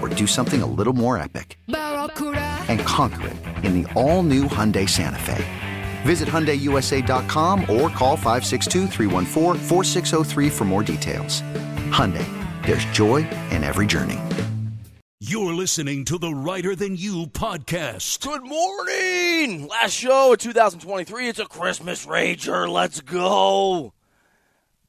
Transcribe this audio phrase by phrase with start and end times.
[0.00, 1.58] or do something a little more epic?
[1.68, 5.44] And conquer it in the all new Hyundai Santa Fe.
[6.02, 8.88] Visit HyundaiUSA.com or call 562
[10.50, 11.42] for more details.
[11.90, 12.26] Hyundai,
[12.64, 14.18] there's joy in every journey.
[15.22, 18.20] You're listening to the Reiter Than You podcast.
[18.20, 19.68] Good morning!
[19.68, 21.28] Last show of 2023.
[21.28, 22.66] It's a Christmas Rager.
[22.66, 23.92] Let's go!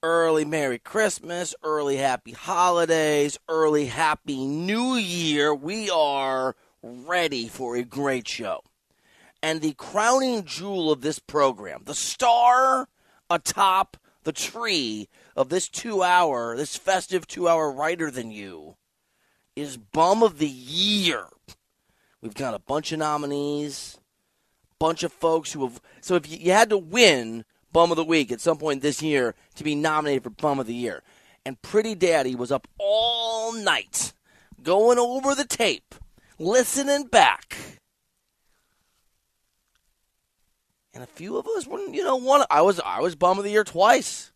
[0.04, 5.54] Early Merry Christmas, early Happy Holidays, early Happy New Year.
[5.54, 8.64] We are ready for a great show.
[9.44, 12.88] And the crowning jewel of this program, the star
[13.30, 18.78] atop the tree of this two hour, this festive two hour Reiter Than You,
[19.56, 21.28] is Bum of the Year.
[22.24, 24.00] We've got a bunch of nominees,
[24.80, 25.80] bunch of folks who have.
[26.02, 29.36] So if you had to win Bum of the Week at some point this year
[29.56, 31.04] to be nominated for Bum of the Year,
[31.46, 34.14] and Pretty Daddy was up all night
[34.62, 35.96] going over the tape
[36.38, 37.56] listening back.
[40.94, 43.46] And a few of us wouldn't, you know, one I was I was bum of
[43.46, 44.31] the year twice.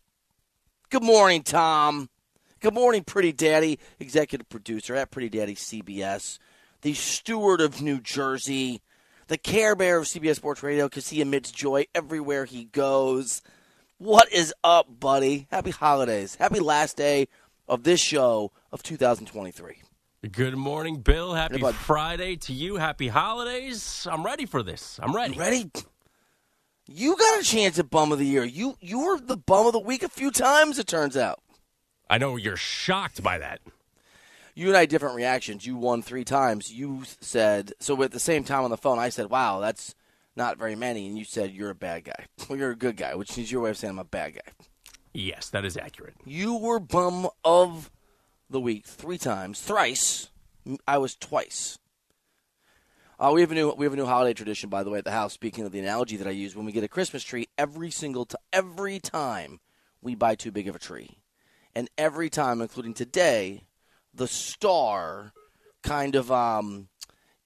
[0.88, 2.08] Good morning, Tom.
[2.60, 6.38] Good morning, Pretty Daddy, executive producer at Pretty Daddy CBS,
[6.80, 8.80] the steward of New Jersey,
[9.28, 13.42] the Care Bear of CBS Sports Radio, because he emits joy everywhere he goes.
[13.98, 15.48] What is up, buddy?
[15.50, 16.34] Happy holidays.
[16.36, 17.28] Happy last day
[17.68, 19.82] of this show of 2023.
[20.30, 21.34] Good morning, Bill.
[21.34, 22.76] Happy hey, Friday to you.
[22.76, 24.06] Happy holidays.
[24.10, 24.98] I'm ready for this.
[25.02, 25.34] I'm ready.
[25.34, 25.70] You ready?
[26.88, 28.44] You got a chance at bum of the year.
[28.44, 30.78] You you were the bum of the week a few times.
[30.78, 31.40] It turns out.
[32.08, 33.60] I know you're shocked by that.
[34.56, 35.66] You and I had different reactions.
[35.66, 36.72] You won three times.
[36.72, 38.98] You said so at the same time on the phone.
[38.98, 39.94] I said, "Wow, that's
[40.34, 42.24] not very many," and you said, "You're a bad guy.
[42.48, 44.52] Well, you're a good guy," which is your way of saying I'm a bad guy.
[45.12, 46.14] Yes, that is accurate.
[46.24, 47.90] You were bum of
[48.48, 50.30] the week three times, thrice.
[50.88, 51.78] I was twice.
[53.18, 55.04] Uh, we have a new we have a new holiday tradition, by the way, at
[55.04, 55.34] the house.
[55.34, 58.24] Speaking of the analogy that I use, when we get a Christmas tree, every single
[58.24, 59.60] t- every time
[60.00, 61.18] we buy too big of a tree,
[61.74, 63.64] and every time, including today,
[64.16, 65.32] the star
[65.82, 66.88] kind of um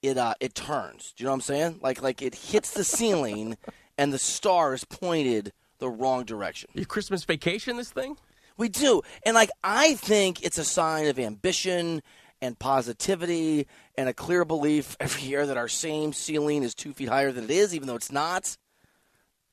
[0.01, 1.13] it uh it turns.
[1.15, 1.79] Do you know what I'm saying?
[1.81, 3.57] Like like it hits the ceiling,
[3.97, 6.69] and the star is pointed the wrong direction.
[6.73, 8.17] Your Christmas vacation, this thing.
[8.57, 9.01] We do.
[9.25, 12.01] And like I think it's a sign of ambition
[12.41, 17.09] and positivity and a clear belief every year that our same ceiling is two feet
[17.09, 18.57] higher than it is, even though it's not.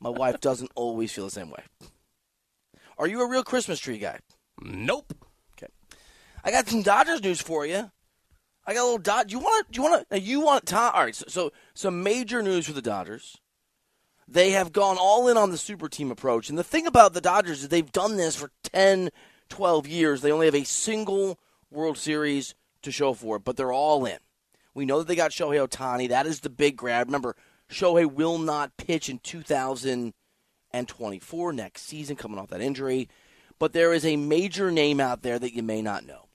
[0.00, 1.62] My wife doesn't always feel the same way.
[2.96, 4.18] Are you a real Christmas tree guy?
[4.60, 5.14] Nope.
[6.44, 7.90] I got some Dodgers news for you.
[8.66, 9.28] I got a little Dodge.
[9.28, 9.76] Do you want to?
[9.76, 10.20] You want to?
[10.20, 10.92] You want Tom?
[10.94, 11.14] All right.
[11.14, 13.36] So, so some major news for the Dodgers.
[14.30, 16.50] They have gone all in on the super team approach.
[16.50, 19.08] And the thing about the Dodgers is they've done this for 10,
[19.48, 20.20] 12 years.
[20.20, 21.38] They only have a single
[21.70, 24.18] World Series to show for it, but they're all in.
[24.74, 26.10] We know that they got Shohei Ohtani.
[26.10, 27.06] That is the big grab.
[27.06, 27.36] Remember,
[27.70, 33.08] Shohei will not pitch in 2024 next season, coming off that injury.
[33.58, 36.27] But there is a major name out there that you may not know.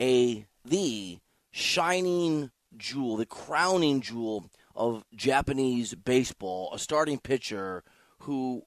[0.00, 1.18] A the
[1.50, 7.84] shining jewel, the crowning jewel of Japanese baseball, a starting pitcher
[8.20, 8.62] who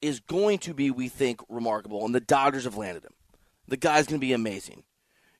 [0.00, 3.14] is going to be, we think, remarkable, and the Dodgers have landed him.
[3.68, 4.84] The guy's going to be amazing.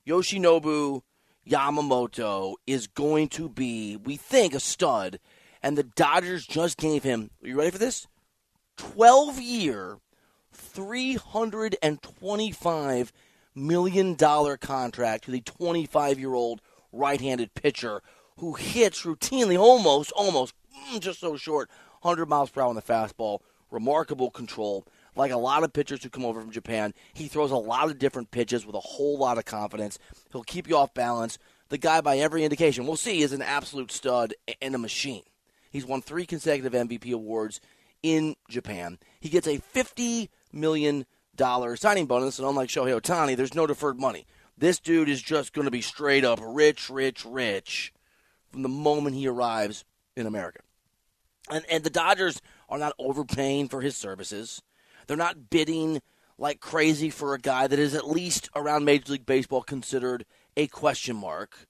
[0.06, 1.00] Yoshinobu
[1.48, 5.18] Yamamoto is going to be, we think, a stud,
[5.62, 8.06] and the Dodgers just gave him, are you ready for this?
[8.76, 9.96] 12 year,
[10.54, 13.10] $325
[13.54, 16.60] million dollar contract to the 25 year old
[16.92, 18.02] right handed pitcher
[18.38, 20.54] who hits routinely, almost, almost,
[20.88, 21.68] mm, just so short,
[22.02, 23.40] 100 miles per hour on the fastball.
[23.70, 24.86] Remarkable control.
[25.14, 27.98] Like a lot of pitchers who come over from Japan, he throws a lot of
[27.98, 29.98] different pitches with a whole lot of confidence.
[30.32, 31.38] He'll keep you off balance.
[31.68, 35.22] The guy, by every indication, we'll see, is an absolute stud and a machine.
[35.70, 37.60] He's won three consecutive MVP awards
[38.02, 38.98] in Japan.
[39.20, 41.06] He gets a $50 million
[41.76, 44.26] signing bonus, and unlike Shohei Ohtani, there's no deferred money.
[44.58, 47.92] This dude is just going to be straight up rich, rich, rich
[48.50, 49.84] from the moment he arrives
[50.16, 50.60] in America.
[51.50, 54.60] And, and the Dodgers are not overpaying for his services.
[55.06, 56.02] They're not bidding
[56.36, 60.24] like crazy for a guy that is at least around Major League Baseball considered
[60.56, 61.66] a question mark.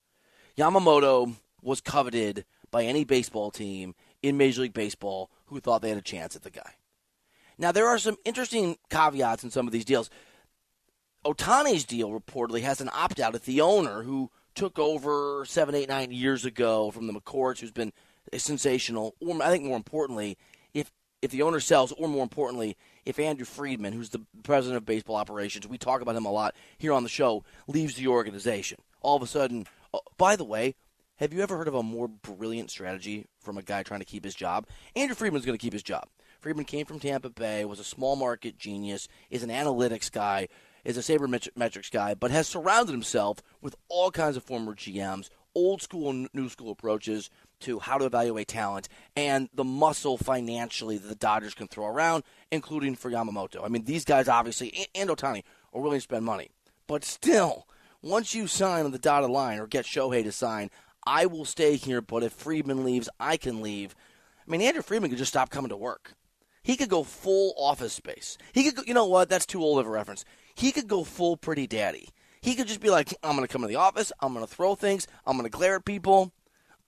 [0.57, 5.99] Yamamoto was coveted by any baseball team in Major League Baseball who thought they had
[5.99, 6.75] a chance at the guy.
[7.61, 10.09] Now, there are some interesting caveats in some of these deals.
[11.27, 15.91] Ohtani's deal reportedly has an opt out at the owner who took over seven, eight,
[15.91, 17.93] nine years ago from the McCourts, who's been
[18.35, 19.15] sensational.
[19.21, 20.39] Or I think more importantly,
[20.73, 20.91] if
[21.21, 25.17] if the owner sells, or more importantly, if Andrew Friedman, who's the president of baseball
[25.17, 29.17] operations, we talk about him a lot here on the show, leaves the organization, all
[29.17, 29.67] of a sudden.
[29.93, 30.77] Oh, by the way,
[31.17, 34.25] have you ever heard of a more brilliant strategy from a guy trying to keep
[34.25, 34.67] his job?
[34.97, 36.07] Andrew Friedman's going to keep his job.
[36.41, 40.49] Friedman came from Tampa Bay, was a small market genius, is an analytics guy,
[40.85, 45.83] is a sabermetrics guy, but has surrounded himself with all kinds of former GMs, old
[45.83, 47.29] school and new school approaches
[47.61, 52.25] to how to evaluate talent and the muscle financially that the Dodgers can throw around,
[52.51, 53.63] including for Yamamoto.
[53.63, 55.43] I mean, these guys obviously, and Ohtani
[55.75, 56.49] are willing to spend money.
[56.87, 57.67] But still,
[58.01, 60.71] once you sign on the dotted line or get Shohei to sign,
[61.07, 63.95] I will stay here, but if Friedman leaves, I can leave.
[64.47, 66.15] I mean, Andrew Friedman could just stop coming to work.
[66.63, 68.37] He could go full office space.
[68.53, 69.29] He could, go, you know what?
[69.29, 70.25] That's too old of a reference.
[70.55, 72.11] He could go full pretty daddy.
[72.43, 74.13] He could just be like, I'm going to come to the office.
[74.21, 75.07] I'm going to throw things.
[75.27, 76.33] I'm going to glare at people.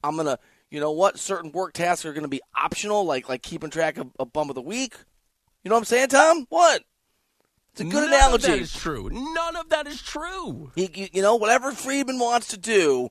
[0.02, 0.38] I'm going to,
[0.70, 1.18] you know what?
[1.18, 4.48] Certain work tasks are going to be optional, like like keeping track of a bum
[4.48, 4.94] of the week.
[5.62, 6.46] You know what I'm saying, Tom?
[6.48, 6.82] What?
[7.72, 8.46] It's a good None analogy.
[8.46, 9.08] Of that is true.
[9.10, 10.72] None of that is true.
[10.74, 13.08] He, you, you know, whatever Friedman wants to do,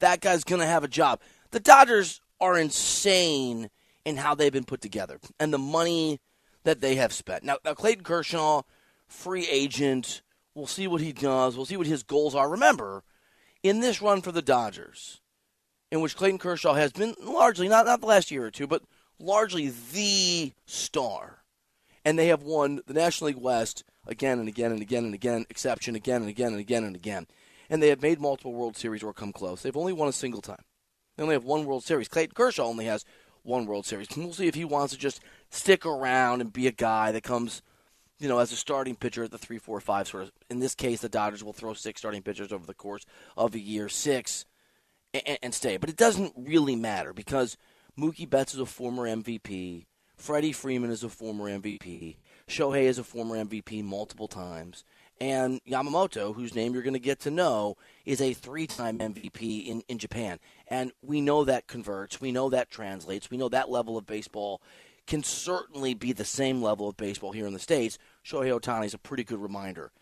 [0.00, 1.20] that guy's going to have a job.
[1.50, 3.70] The Dodgers are insane
[4.04, 6.20] in how they've been put together and the money
[6.64, 7.44] that they have spent.
[7.44, 8.62] Now, now Clayton Kershaw,
[9.06, 10.22] free agent.
[10.54, 11.56] We'll see what he does.
[11.56, 12.48] We'll see what his goals are.
[12.48, 13.02] Remember,
[13.62, 15.20] in this run for the Dodgers,
[15.90, 18.82] in which Clayton Kershaw has been largely, not, not the last year or two, but
[19.18, 21.44] largely the star.
[22.04, 25.46] And they have won the National League West again and again and again and again,
[25.48, 27.26] exception again and again and again and again.
[27.70, 29.62] And they have made multiple World Series or come close.
[29.62, 30.64] They've only won a single time.
[31.16, 32.08] They only have one World Series.
[32.08, 33.04] Clayton Kershaw only has
[33.44, 34.08] one World Series.
[34.14, 35.20] And we'll see if he wants to just
[35.50, 37.62] stick around and be a guy that comes,
[38.18, 40.32] you know, as a starting pitcher at the three, four, five sort of.
[40.50, 43.06] In this case, the Dodgers will throw six starting pitchers over the course
[43.36, 44.46] of a year, six,
[45.12, 45.76] and, and stay.
[45.76, 47.56] But it doesn't really matter because
[47.98, 49.86] Mookie Betts is a former MVP.
[50.16, 52.16] Freddie Freeman is a former MVP.
[52.48, 54.84] Shohei is a former MVP multiple times.
[55.20, 59.66] And Yamamoto, whose name you're going to get to know, is a three time MVP
[59.66, 60.38] in, in Japan.
[60.68, 62.20] And we know that converts.
[62.20, 63.30] We know that translates.
[63.30, 64.60] We know that level of baseball
[65.06, 67.98] can certainly be the same level of baseball here in the States.
[68.24, 69.92] Shohei Ohtani is a pretty good reminder.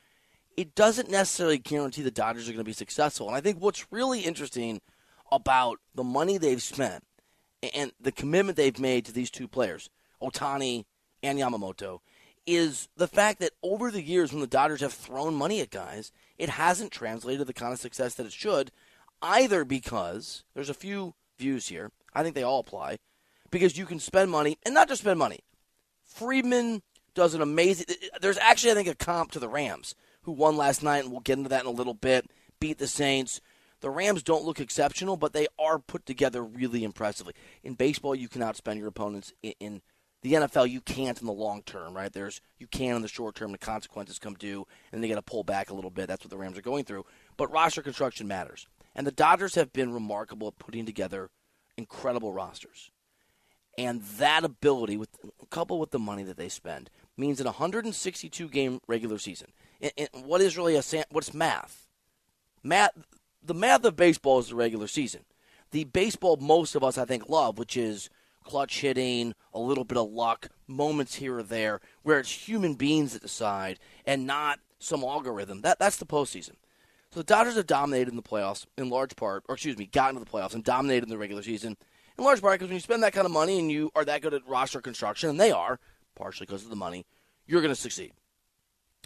[0.56, 3.26] It doesn't necessarily guarantee the Dodgers are going to be successful.
[3.26, 4.80] And I think what's really interesting
[5.30, 7.04] about the money they've spent
[7.74, 9.88] and the commitment they've made to these two players,
[10.20, 10.84] Ohtani
[11.22, 12.00] and Yamamoto,
[12.46, 16.12] is the fact that over the years when the Dodgers have thrown money at guys,
[16.38, 18.70] it hasn't translated the kind of success that it should,
[19.20, 21.90] either because there's a few views here.
[22.14, 22.98] I think they all apply.
[23.50, 25.40] Because you can spend money, and not just spend money.
[26.04, 26.82] Friedman
[27.14, 27.86] does an amazing.
[28.20, 31.20] There's actually, I think, a comp to the Rams, who won last night, and we'll
[31.20, 32.30] get into that in a little bit.
[32.60, 33.40] Beat the Saints.
[33.80, 37.34] The Rams don't look exceptional, but they are put together really impressively.
[37.62, 39.82] In baseball, you cannot spend your opponents in, in
[40.22, 42.12] the NFL, you can't in the long term, right?
[42.12, 43.52] There's you can in the short term.
[43.52, 46.06] The consequences come due, and they got to pull back a little bit.
[46.06, 47.04] That's what the Rams are going through.
[47.36, 51.30] But roster construction matters, and the Dodgers have been remarkable at putting together
[51.76, 52.90] incredible rosters.
[53.76, 55.08] And that ability, with
[55.50, 59.48] coupled with the money that they spend, means in a 162 game regular season.
[60.24, 61.88] what is really a what's math?
[62.62, 62.92] Math.
[63.44, 65.24] The math of baseball is the regular season.
[65.72, 68.08] The baseball most of us, I think, love, which is
[68.42, 73.12] clutch hitting, a little bit of luck, moments here or there, where it's human beings
[73.12, 75.62] that decide and not some algorithm.
[75.62, 76.56] That that's the postseason.
[77.10, 80.18] So the Dodgers have dominated in the playoffs in large part, or excuse me, gotten
[80.18, 81.76] to the playoffs and dominated in the regular season
[82.18, 84.22] in large part because when you spend that kind of money and you are that
[84.22, 85.78] good at roster construction, and they are
[86.14, 87.06] partially because of the money,
[87.46, 88.12] you're going to succeed.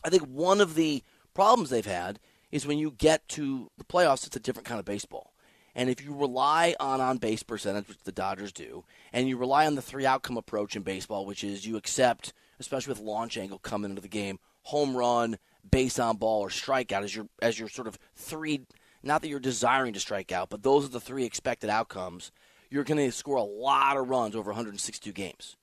[0.05, 1.03] I think one of the
[1.35, 4.85] problems they've had is when you get to the playoffs, it's a different kind of
[4.85, 5.33] baseball.
[5.77, 9.67] And if you rely on on base percentage, which the Dodgers do, and you rely
[9.67, 13.59] on the three outcome approach in baseball, which is you accept, especially with launch angle
[13.59, 15.37] coming into the game, home run,
[15.71, 18.63] base on ball, or strikeout as your as your sort of three.
[19.03, 22.33] Not that you're desiring to strike out, but those are the three expected outcomes.
[22.71, 25.57] You're going to score a lot of runs over 162 games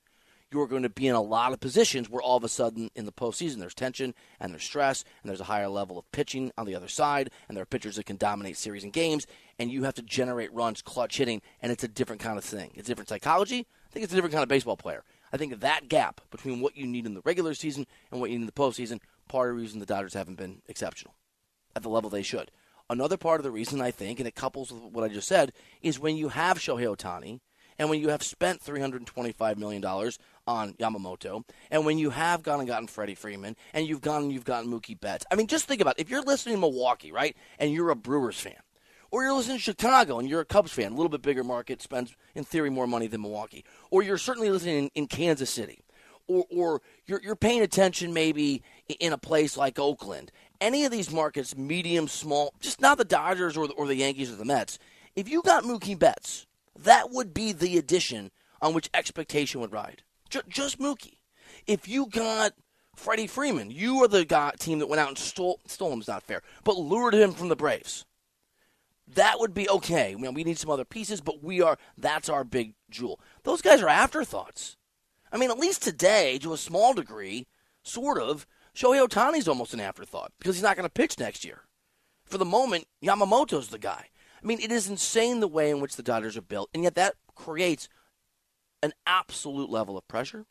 [0.54, 3.06] you're going to be in a lot of positions where all of a sudden in
[3.06, 6.64] the postseason there's tension and there's stress and there's a higher level of pitching on
[6.64, 9.26] the other side and there are pitchers that can dominate series and games
[9.58, 12.70] and you have to generate runs, clutch hitting, and it's a different kind of thing.
[12.76, 13.66] It's different psychology.
[13.88, 15.02] I think it's a different kind of baseball player.
[15.32, 18.38] I think that gap between what you need in the regular season and what you
[18.38, 21.14] need in the postseason, part of the reason the Dodgers haven't been exceptional
[21.74, 22.52] at the level they should.
[22.88, 25.52] Another part of the reason I think, and it couples with what I just said,
[25.82, 27.40] is when you have Shohei Ohtani–
[27.78, 29.84] and when you have spent $325 million
[30.46, 34.32] on Yamamoto, and when you have gone and gotten Freddie Freeman, and you've gone and
[34.32, 35.24] you've gotten Mookie Betts.
[35.30, 36.02] I mean, just think about it.
[36.02, 38.60] If you're listening to Milwaukee, right, and you're a Brewers fan,
[39.10, 41.80] or you're listening to Chicago and you're a Cubs fan, a little bit bigger market,
[41.80, 45.84] spends in theory more money than Milwaukee, or you're certainly listening in, in Kansas City,
[46.26, 48.62] or, or you're, you're paying attention maybe
[49.00, 50.30] in a place like Oakland.
[50.60, 54.32] Any of these markets, medium, small, just not the Dodgers or the, or the Yankees
[54.32, 54.78] or the Mets.
[55.16, 56.46] If you got Mookie Betts,
[56.78, 60.02] that would be the addition on which expectation would ride.
[60.30, 61.18] J- just Mookie.
[61.66, 62.54] If you got
[62.96, 66.22] Freddie Freeman, you are the guy, team that went out and stole, stole him's not
[66.22, 68.04] fair, but lured him from the Braves.
[69.06, 70.14] That would be okay.
[70.14, 73.20] We need some other pieces, but we are, that's our big jewel.
[73.42, 74.76] Those guys are afterthoughts.
[75.30, 77.46] I mean, at least today, to a small degree,
[77.82, 81.62] sort of, Shohei Ohtani's almost an afterthought because he's not going to pitch next year.
[82.24, 84.08] For the moment, Yamamoto's the guy.
[84.44, 86.94] I mean, it is insane the way in which the Dodgers are built, and yet
[86.96, 87.88] that creates
[88.82, 90.44] an absolute level of pressure,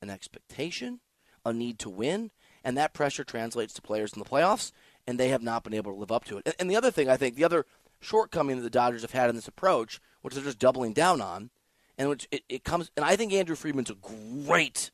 [0.00, 1.00] an expectation,
[1.44, 2.30] a need to win,
[2.62, 4.70] and that pressure translates to players in the playoffs,
[5.04, 6.54] and they have not been able to live up to it.
[6.60, 7.66] And, the other thing, I think, the other
[8.00, 11.50] shortcoming that the Dodgers have had in this approach, which they're just doubling down on,
[11.98, 13.94] and which it, it comes, and I think Andrew Friedman's a
[14.46, 14.92] great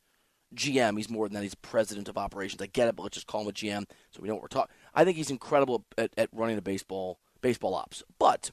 [0.54, 0.96] GM.
[0.96, 1.42] He's more than that.
[1.42, 2.62] He's president of operations.
[2.62, 4.48] I get it, but let's just call him a GM so we know what we're
[4.48, 4.75] talking.
[4.94, 8.02] I think he's incredible at, at running a baseball baseball ops.
[8.19, 8.50] But,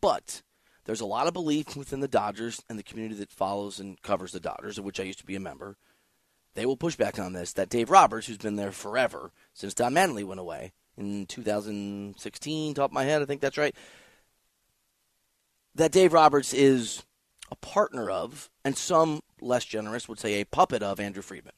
[0.00, 0.42] but
[0.84, 4.32] there's a lot of belief within the Dodgers and the community that follows and covers
[4.32, 5.76] the Dodgers, of which I used to be a member.
[6.54, 7.52] They will push back on this.
[7.52, 12.90] That Dave Roberts, who's been there forever since Don Mattingly went away in 2016, top
[12.90, 13.74] of my head, I think that's right.
[15.74, 17.04] That Dave Roberts is
[17.50, 21.52] a partner of, and some less generous would say a puppet of Andrew Friedman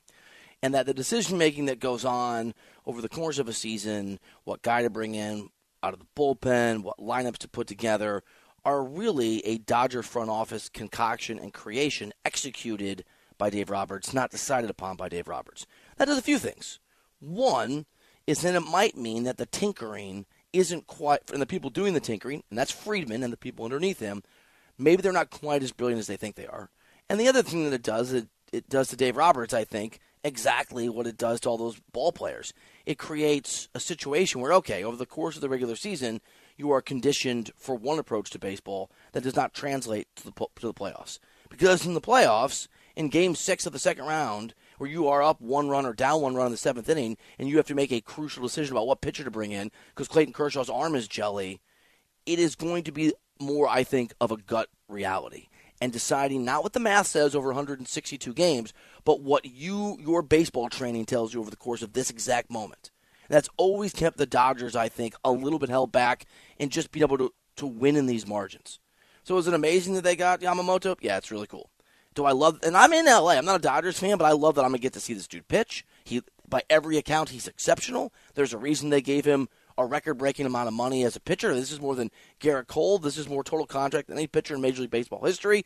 [0.62, 2.54] and that the decision making that goes on
[2.86, 5.48] over the course of a season, what guy to bring in
[5.82, 8.22] out of the bullpen, what lineups to put together,
[8.64, 13.04] are really a Dodger front office concoction and creation executed
[13.38, 15.66] by Dave Roberts, not decided upon by Dave Roberts.
[15.96, 16.78] That does a few things.
[17.20, 17.86] One
[18.26, 22.00] is that it might mean that the tinkering isn't quite, and the people doing the
[22.00, 24.22] tinkering, and that's Friedman and the people underneath him,
[24.76, 26.70] maybe they're not quite as brilliant as they think they are.
[27.08, 30.00] And the other thing that it does, it, it does to Dave Roberts, I think,
[30.22, 32.52] exactly what it does to all those ball players.
[32.86, 36.20] It creates a situation where, okay, over the course of the regular season,
[36.56, 40.66] you are conditioned for one approach to baseball that does not translate to the, to
[40.66, 41.18] the playoffs.
[41.48, 45.40] Because in the playoffs, in game six of the second round, where you are up
[45.40, 47.92] one run or down one run in the seventh inning, and you have to make
[47.92, 51.60] a crucial decision about what pitcher to bring in because Clayton Kershaw's arm is jelly,
[52.26, 55.48] it is going to be more, I think, of a gut reality
[55.80, 58.72] and deciding not what the math says over 162 games,
[59.04, 62.90] but what you your baseball training tells you over the course of this exact moment.
[63.28, 66.26] And that's always kept the Dodgers, I think, a little bit held back
[66.58, 68.80] and just being able to, to win in these margins.
[69.22, 70.96] So is it amazing that they got Yamamoto?
[71.00, 71.70] Yeah, it's really cool.
[72.14, 73.30] Do I love and I'm in LA.
[73.30, 75.28] I'm not a Dodgers fan, but I love that I'm gonna get to see this
[75.28, 75.86] dude pitch.
[76.04, 78.12] He by every account he's exceptional.
[78.34, 79.48] There's a reason they gave him
[79.84, 81.54] a record breaking amount of money as a pitcher.
[81.54, 82.10] This is more than
[82.40, 82.98] Gerrit Cole.
[82.98, 85.64] This is more total contract than any pitcher in Major League Baseball history.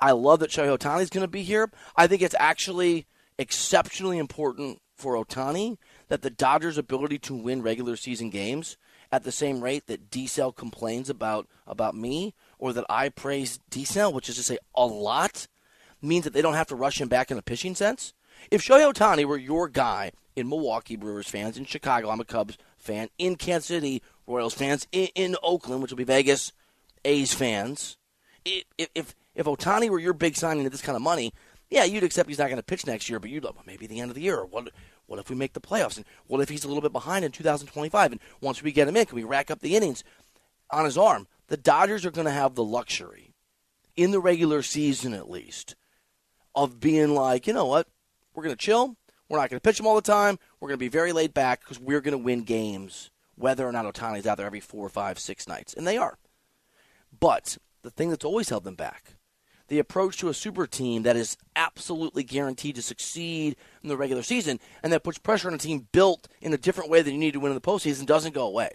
[0.00, 1.70] I love that Shohei Ohtani is going to be here.
[1.96, 3.06] I think it's actually
[3.38, 5.76] exceptionally important for Ohtani
[6.08, 8.76] that the Dodgers' ability to win regular season games
[9.10, 14.12] at the same rate that D-Cell complains about about me or that I praise D-Cell,
[14.12, 15.46] which is to say a lot,
[16.02, 18.12] means that they don't have to rush him back in a pitching sense.
[18.50, 22.58] If Shohei Ohtani were your guy in Milwaukee Brewers fans, in Chicago, I'm a Cubs
[22.84, 26.52] fan, in Kansas City Royals fans, in, in Oakland, which will be Vegas
[27.04, 27.96] A's fans,
[28.44, 28.64] if,
[28.94, 31.32] if if Ohtani were your big signing at this kind of money,
[31.70, 33.86] yeah, you'd accept he's not going to pitch next year, but you'd like, well, maybe
[33.86, 34.44] the end of the year.
[34.44, 34.70] What?
[35.06, 35.96] What if we make the playoffs?
[35.98, 38.12] And what if he's a little bit behind in 2025?
[38.12, 40.02] And once we get him in, can we rack up the innings
[40.70, 41.26] on his arm?
[41.48, 43.34] The Dodgers are going to have the luxury,
[43.96, 45.76] in the regular season at least,
[46.54, 47.86] of being like, you know what?
[48.34, 48.96] We're going to chill.
[49.34, 50.38] We're not going to pitch him all the time.
[50.60, 53.72] We're going to be very laid back because we're going to win games whether or
[53.72, 55.74] not Ohtani's out there every four, five, six nights.
[55.74, 56.18] And they are.
[57.18, 59.16] But the thing that's always held them back
[59.68, 64.22] the approach to a super team that is absolutely guaranteed to succeed in the regular
[64.22, 67.18] season and that puts pressure on a team built in a different way than you
[67.18, 68.70] need to win in the postseason doesn't go away.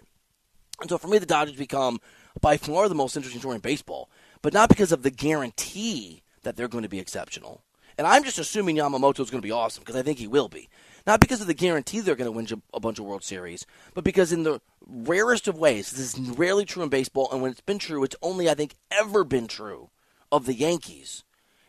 [0.81, 1.99] And so for me, the Dodgers become
[2.41, 4.09] by far the most interesting story in baseball,
[4.41, 7.63] but not because of the guarantee that they're going to be exceptional.
[7.99, 10.47] And I'm just assuming Yamamoto is going to be awesome because I think he will
[10.47, 10.69] be.
[11.05, 14.05] Not because of the guarantee they're going to win a bunch of World Series, but
[14.05, 17.59] because in the rarest of ways, this is rarely true in baseball, and when it's
[17.59, 19.89] been true, it's only, I think, ever been true
[20.31, 21.25] of the Yankees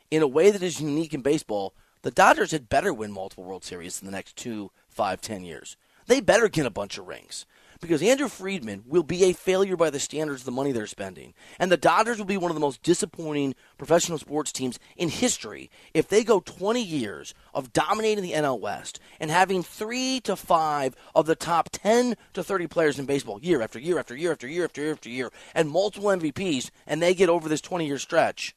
[0.09, 1.75] in a way that is unique in baseball.
[2.03, 5.77] The Dodgers had better win multiple World Series in the next two, five, ten years.
[6.07, 7.45] They better get a bunch of rings
[7.81, 11.35] because Andrew Friedman will be a failure by the standards of the money they're spending.
[11.59, 15.71] And the Dodgers will be one of the most disappointing professional sports teams in history
[15.95, 20.95] if they go 20 years of dominating the NL West and having three to five
[21.15, 24.49] of the top 10 to 30 players in baseball year after year after year after
[24.49, 27.99] year after year after year and multiple MVPs, and they get over this 20 year
[27.99, 28.55] stretch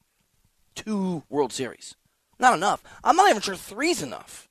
[0.75, 1.95] two World Series.
[2.39, 2.83] Not enough.
[3.03, 4.49] I'm not even sure three's enough.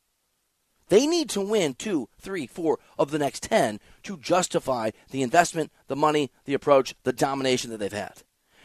[0.93, 5.73] They need to win two, three, four of the next 10 to justify the investment,
[5.89, 8.25] the money, the approach, the domination that they've had.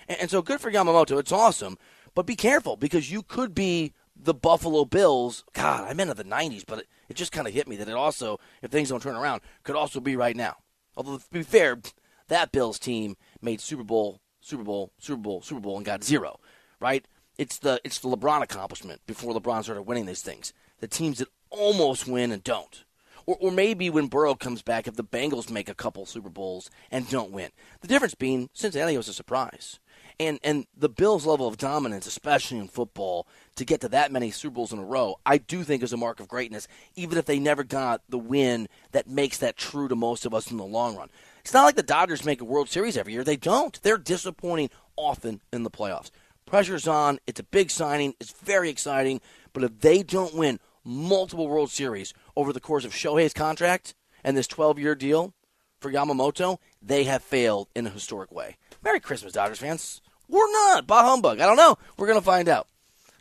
[0.10, 1.18] And, and so good for Yamamoto.
[1.20, 1.78] It's awesome.
[2.14, 5.46] But be careful because you could be the Buffalo Bills.
[5.54, 7.88] God, I meant in the 90s, but it, it just kind of hit me that
[7.88, 10.58] it also, if things don't turn around, could also be right now.
[10.98, 11.80] Although, to be fair,
[12.28, 16.42] that Bills team made Super Bowl, Super Bowl, Super Bowl, Super Bowl, and got zero,
[16.82, 17.08] right?
[17.38, 20.52] It's the it's the LeBron accomplishment before LeBron started winning these things.
[20.80, 22.84] The teams that almost win and don't.
[23.25, 26.70] Or, or maybe when Burrow comes back, if the Bengals make a couple Super Bowls
[26.89, 27.51] and don't win.
[27.82, 29.80] The difference being Cincinnati was a surprise.
[30.20, 34.32] And, and the Bills' level of dominance, especially in football, to get to that many
[34.32, 37.25] Super Bowls in a row, I do think is a mark of greatness, even if
[37.25, 40.66] they never got the win that makes that true to most of us in the
[40.66, 41.10] long run.
[41.42, 43.24] It's not like the Dodgers make a World Series every year.
[43.24, 43.80] They don't.
[43.84, 46.10] They're disappointing often in the playoffs.
[46.48, 47.19] Pressure's on.
[47.28, 48.15] It's a big signing.
[48.19, 49.22] It's very exciting.
[49.54, 54.36] But if they don't win multiple World Series over the course of Shohei's contract and
[54.36, 55.34] this 12 year deal
[55.80, 58.58] for Yamamoto, they have failed in a historic way.
[58.84, 60.02] Merry Christmas, Dodgers fans.
[60.28, 60.88] We're not.
[60.88, 61.39] Bah humbug.
[61.39, 61.78] I don't know.
[61.97, 62.67] We're going to find out.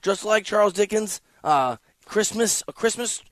[0.02, 3.22] Just like Charles Dickens, uh, Christmas, a Christmas,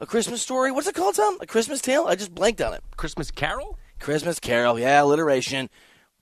[0.00, 0.70] a Christmas story.
[0.70, 1.38] What's it called, Tom?
[1.40, 2.06] A Christmas tale?
[2.06, 2.82] I just blanked on it.
[2.96, 3.78] Christmas Carol?
[3.98, 4.78] Christmas Carol.
[4.78, 5.70] Yeah, alliteration.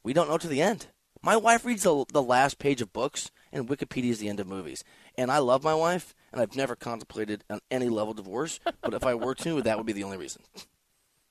[0.02, 0.86] We don't know to the end.
[1.22, 4.46] My wife reads the, the last page of books, and Wikipedia is the end of
[4.46, 4.84] movies.
[5.16, 8.58] And I love my wife, and I've never contemplated on any level divorce.
[8.82, 10.42] but if I were to, that would be the only reason.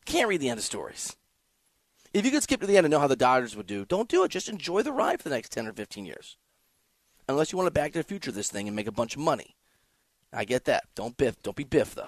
[0.06, 1.18] Can't read the end of stories.
[2.14, 4.08] If you could skip to the end and know how the Dodgers would do, don't
[4.08, 4.32] do it.
[4.32, 6.38] Just enjoy the ride for the next 10 or 15 years.
[7.28, 9.22] Unless you want to back to the future this thing and make a bunch of
[9.22, 9.56] money.
[10.32, 10.86] I get that.
[10.96, 11.42] Don't biff.
[11.44, 12.08] Don't be biff, though.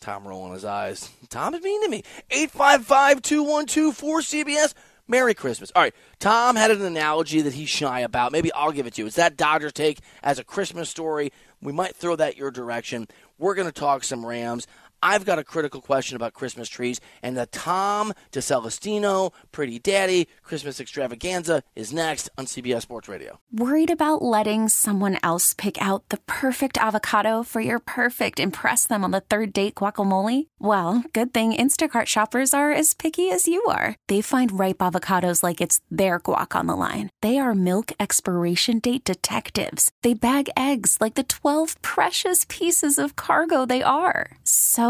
[0.00, 1.10] Tom rolling his eyes.
[1.30, 2.02] Tom is mean to me.
[2.30, 4.74] 855 212 4CBS.
[5.10, 5.72] Merry Christmas.
[5.74, 8.30] All right, Tom had an analogy that he's shy about.
[8.30, 9.06] Maybe I'll give it to you.
[9.06, 11.32] It's that Dodgers take as a Christmas story.
[11.60, 13.08] We might throw that your direction.
[13.36, 14.68] We're going to talk some Rams.
[15.02, 20.78] I've got a critical question about Christmas trees, and the Tom DeCelestino Pretty Daddy Christmas
[20.78, 23.38] Extravaganza is next on CBS Sports Radio.
[23.50, 29.02] Worried about letting someone else pick out the perfect avocado for your perfect impress them
[29.02, 30.48] on the third date guacamole?
[30.58, 33.96] Well, good thing Instacart shoppers are as picky as you are.
[34.08, 37.08] They find ripe avocados like it's their guac on the line.
[37.22, 39.90] They are milk expiration date detectives.
[40.02, 44.32] They bag eggs like the 12 precious pieces of cargo they are.
[44.44, 44.89] So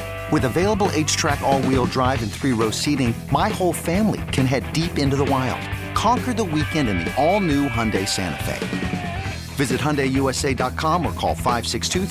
[0.31, 5.17] With available HTRAC all-wheel drive and three-row seating, my whole family can head deep into
[5.17, 5.59] the wild.
[5.93, 9.23] Conquer the weekend in the all-new Hyundai Santa Fe.
[9.55, 12.05] Visit HyundaiUSA.com or call 562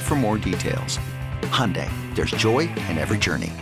[0.00, 0.98] for more details.
[1.44, 3.54] Hyundai, there's joy in every journey.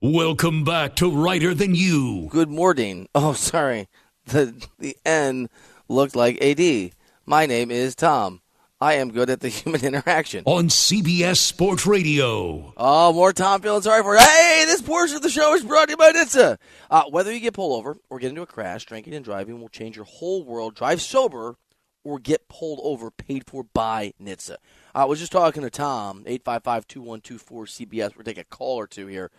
[0.00, 2.28] Welcome back to Reiter Than You.
[2.30, 3.06] Good morning.
[3.14, 3.86] Oh, sorry.
[4.24, 5.50] The the N
[5.88, 6.92] looked like AD.
[7.26, 8.40] My name is Tom.
[8.82, 10.42] I am good at the human interaction.
[10.46, 12.72] On CBS Sports Radio.
[12.78, 15.90] Oh, more Tom feeling sorry for Hey, this portion of the show is brought to
[15.92, 16.56] you by NHTSA.
[16.90, 19.68] Uh, whether you get pulled over or get into a crash, drinking and driving will
[19.68, 20.74] change your whole world.
[20.74, 21.56] Drive sober
[22.04, 24.56] or get pulled over, paid for by NHTSA.
[24.94, 28.16] I was just talking to Tom, 855-2124-CBS.
[28.16, 29.30] We're taking a call or two here.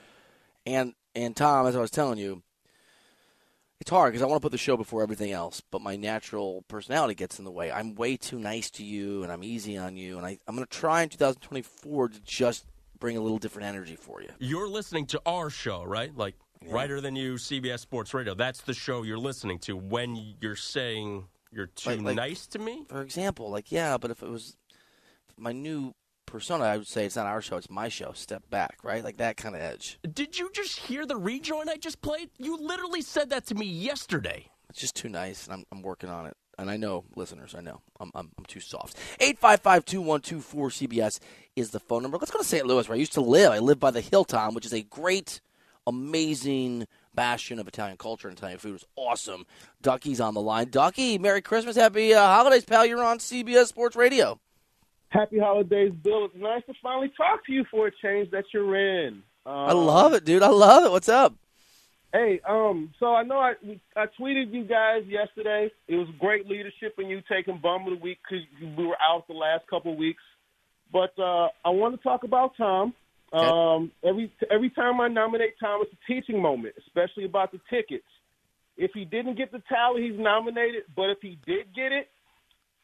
[0.67, 2.43] And, and Tom, as I was telling you,
[3.81, 6.63] it's hard because I want to put the show before everything else, but my natural
[6.67, 7.71] personality gets in the way.
[7.71, 10.67] I'm way too nice to you, and I'm easy on you, and I, I'm going
[10.67, 12.67] to try in 2024 to just
[12.99, 14.29] bring a little different energy for you.
[14.37, 16.15] You're listening to our show, right?
[16.15, 16.75] Like yeah.
[16.75, 18.35] Reiter Than You, CBS Sports Radio.
[18.35, 22.59] That's the show you're listening to when you're saying you're too like, like, nice to
[22.59, 22.85] me.
[22.87, 24.57] For example, like yeah, but if it was
[25.37, 25.95] my new
[26.31, 28.13] persona, I would say it's not our show, it's my show.
[28.13, 29.03] Step back, right?
[29.03, 29.99] Like that kind of edge.
[30.11, 32.29] Did you just hear the rejoin I just played?
[32.37, 34.47] You literally said that to me yesterday.
[34.69, 36.35] It's just too nice, and I'm, I'm working on it.
[36.57, 38.95] And I know, listeners, I know I'm, I'm, I'm too soft.
[39.19, 41.19] 855 2124 CBS
[41.55, 42.17] is the phone number.
[42.17, 42.65] Let's go to St.
[42.65, 43.51] Louis, where I used to live.
[43.51, 45.41] I live by the Hilltown, which is a great,
[45.87, 48.69] amazing bastion of Italian culture and Italian food.
[48.69, 49.45] It was awesome.
[49.81, 50.69] Ducky's on the line.
[50.69, 51.75] Ducky, Merry Christmas.
[51.75, 52.85] Happy uh, holidays, pal.
[52.85, 54.39] You're on CBS Sports Radio.
[55.11, 56.25] Happy holidays, Bill.
[56.25, 59.21] It's nice to finally talk to you for a change that you're in.
[59.45, 60.41] Um, I love it, dude.
[60.41, 60.91] I love it.
[60.91, 61.35] What's up?
[62.13, 63.53] Hey, um, so I know I
[63.95, 65.69] I tweeted you guys yesterday.
[65.89, 68.45] It was great leadership and you taking bum of the week because
[68.77, 70.23] we were out the last couple of weeks.
[70.93, 72.93] But uh, I want to talk about Tom.
[73.33, 73.45] Okay.
[73.45, 78.07] Um, every every time I nominate Tom, it's a teaching moment, especially about the tickets.
[78.77, 80.83] If he didn't get the tally, he's nominated.
[80.95, 82.09] But if he did get it,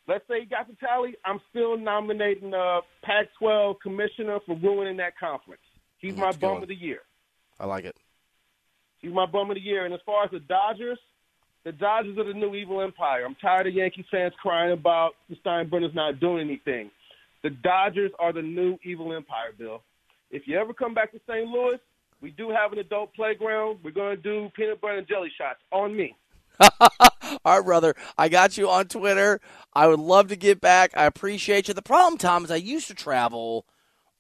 [0.08, 4.98] let's say he got the tally, I'm still nominating uh, the Pac-12 commissioner for ruining
[4.98, 5.62] that conference.
[6.00, 7.00] He's my bum of the year.
[7.60, 7.96] I like it.
[9.00, 9.86] He's my bum of the year.
[9.86, 11.00] And as far as the Dodgers,
[11.64, 13.26] the Dodgers are the new evil empire.
[13.26, 16.92] I'm tired of Yankee fans crying about the Steinbrenners not doing anything.
[17.44, 19.82] The Dodgers are the new evil empire, Bill.
[20.32, 21.48] If you ever come back to St.
[21.48, 21.78] Louis,
[22.22, 23.80] we do have an adult playground.
[23.84, 26.16] We're going to do peanut butter and jelly shots on me.
[26.80, 27.96] All right, brother.
[28.18, 29.40] I got you on Twitter.
[29.74, 30.92] I would love to get back.
[30.96, 31.74] I appreciate you.
[31.74, 33.66] The problem, Tom, is I used to travel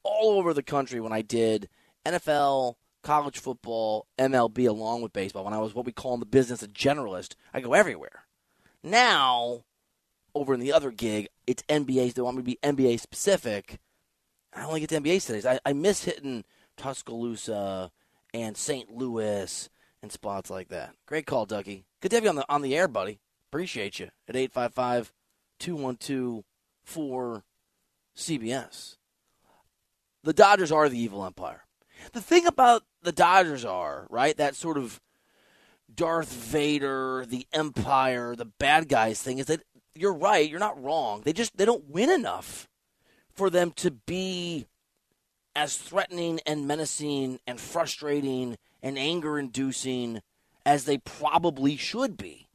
[0.04, 1.67] all over the country when I did
[2.06, 5.43] NFL, college football, MLB, along with baseball.
[5.43, 8.23] When I was what we call in the business a generalist, I go everywhere.
[8.84, 9.63] Now,
[10.34, 12.13] over in the other gig, it's NBA.
[12.13, 13.80] They want me to be NBA specific.
[14.54, 15.45] I only get to NBA studies.
[15.45, 16.45] I, I miss hitting
[16.78, 17.91] Tuscaloosa
[18.34, 18.91] and St.
[18.91, 19.69] Louis
[20.08, 20.93] and spots like that.
[21.06, 21.84] Great call, Ducky.
[22.02, 23.20] Good to have you on the on the air, buddy.
[23.52, 25.12] Appreciate you at 855
[25.60, 26.46] 212
[26.86, 27.43] 4
[28.15, 28.96] CBS.
[30.24, 31.65] The Dodgers are the evil empire.
[32.13, 35.02] The thing about the Dodgers are, right, that sort of
[35.93, 41.22] Darth Vader, the empire, the bad guys thing is that you're right, you're not wrong.
[41.26, 42.70] They just they don't win enough
[43.34, 44.67] for them to be
[45.54, 50.21] as threatening and menacing and frustrating and anger inducing
[50.65, 52.47] as they probably should be.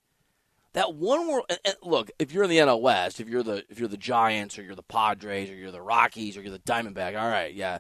[0.73, 1.45] That one world
[1.83, 4.63] look, if you're in the NL West, if you're the if you're the Giants or
[4.63, 7.79] you're the Padres or you're the Rockies or you're the Diamondback, all right, yeah,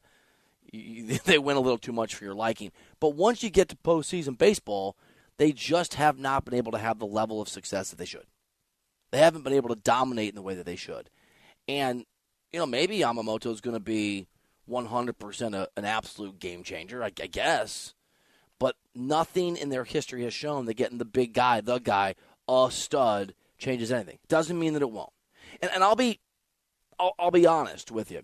[0.71, 2.71] you, they win a little too much for your liking.
[3.01, 4.99] But once you get to postseason baseball,
[5.38, 8.27] they just have not been able to have the level of success that they should.
[9.12, 11.09] They haven't been able to dominate in the way that they should.
[11.67, 12.05] And,
[12.53, 14.27] you know, maybe Yamamoto is going to be
[14.69, 17.95] 100% a, an absolute game changer, I, I guess
[18.62, 22.14] but nothing in their history has shown that getting the big guy, the guy,
[22.48, 24.20] a stud, changes anything.
[24.29, 25.12] Doesn't mean that it won't.
[25.61, 26.20] And, and I'll be,
[26.96, 28.22] I'll, I'll be honest with you,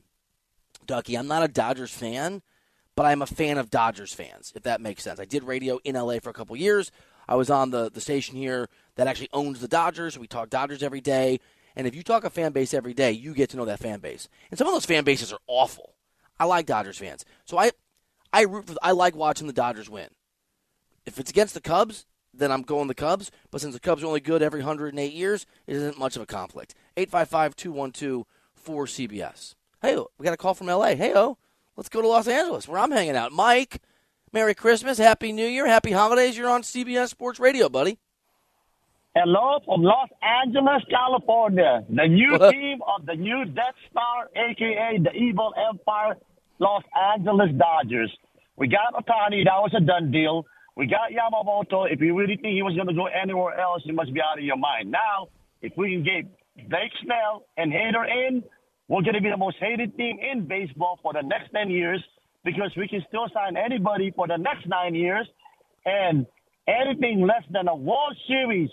[0.87, 1.19] Ducky.
[1.19, 2.43] I'm not a Dodgers fan,
[2.95, 4.53] but I'm a fan of Dodgers fans.
[4.55, 5.19] If that makes sense.
[5.19, 6.93] I did radio in LA for a couple years.
[7.27, 10.17] I was on the the station here that actually owns the Dodgers.
[10.17, 11.41] We talk Dodgers every day.
[11.75, 13.99] And if you talk a fan base every day, you get to know that fan
[13.99, 14.29] base.
[14.53, 15.95] And some of those fan bases are awful.
[16.39, 17.25] I like Dodgers fans.
[17.45, 17.73] So I
[18.33, 20.11] I root for I like watching the Dodgers win.
[21.07, 23.31] If it's against the Cubs, then I'm going the Cubs.
[23.51, 26.27] But since the Cubs are only good every 108 years, it isn't much of a
[26.27, 26.75] conflict.
[26.97, 28.27] 855 212
[28.69, 29.55] 4CBS.
[29.81, 30.95] Hey, we got a call from LA.
[30.95, 31.39] Hey, oh,
[31.77, 33.33] let's go to Los Angeles where I'm hanging out.
[33.33, 33.81] Mike,
[34.33, 36.37] Merry Christmas, Happy New Year, Happy Holidays.
[36.37, 37.99] You're on CBS Sports Radio, buddy.
[39.15, 40.09] Hello from Los
[40.45, 41.85] Angeles, California.
[41.89, 45.01] The new team of the new Death Star, a.k.a.
[45.03, 46.17] the Evil Empire,
[46.59, 46.83] Los
[47.15, 48.15] Angeles Dodgers.
[48.57, 49.45] We got Ohtani.
[49.45, 50.45] That was a done deal.
[50.79, 51.93] We got Yamamoto.
[51.93, 54.39] If you really think he was going to go anywhere else, you must be out
[54.39, 54.93] of your mind.
[54.93, 55.27] Now,
[55.61, 58.45] if we can get Blake Snell and Hader in,
[58.87, 62.01] we're going to be the most hated team in baseball for the next 10 years
[62.45, 65.27] because we can still sign anybody for the next nine years.
[65.85, 66.27] And
[66.69, 68.71] anything less than a World Series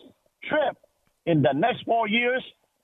[0.48, 0.78] trip
[1.26, 2.44] in the next four years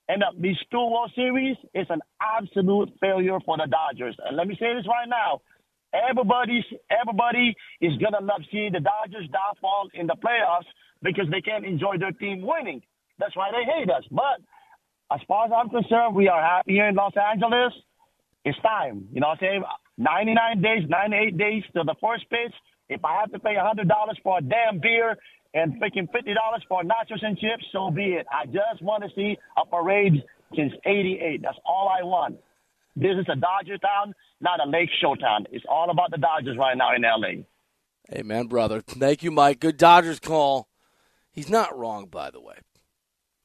[0.09, 4.15] and up these two World Series is an absolute failure for the Dodgers.
[4.25, 5.41] And let me say this right now.
[5.93, 10.67] Everybody's everybody is gonna love seeing the Dodgers downfall in the playoffs
[11.01, 12.81] because they can't enjoy their team winning.
[13.19, 14.03] That's why they hate us.
[14.11, 14.39] But
[15.11, 17.73] as far as I'm concerned, we are happy here in Los Angeles.
[18.45, 19.07] It's time.
[19.11, 19.63] You know what I'm saying?
[19.97, 22.53] 99 days, 98 days to the first pitch.
[22.89, 23.87] If I have to pay $100
[24.23, 25.17] for a damn beer
[25.53, 26.35] and freaking $50
[26.67, 28.25] for nachos and chips, so be it.
[28.31, 30.23] I just want to see a parade
[30.55, 31.41] since 88.
[31.43, 32.37] That's all I want.
[32.95, 35.45] This is a Dodger town, not a lake show town.
[35.51, 37.43] It's all about the Dodgers right now in LA.
[38.13, 38.81] Amen, brother.
[38.81, 39.59] Thank you, Mike.
[39.59, 40.67] Good Dodgers call.
[41.31, 42.55] He's not wrong, by the way.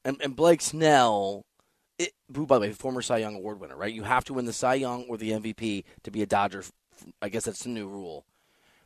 [0.03, 1.45] And, and Blake Snell,
[1.97, 3.93] it, who, by the way, former Cy Young Award winner, right?
[3.93, 6.63] You have to win the Cy Young or the MVP to be a Dodger.
[7.21, 8.25] I guess that's the new rule.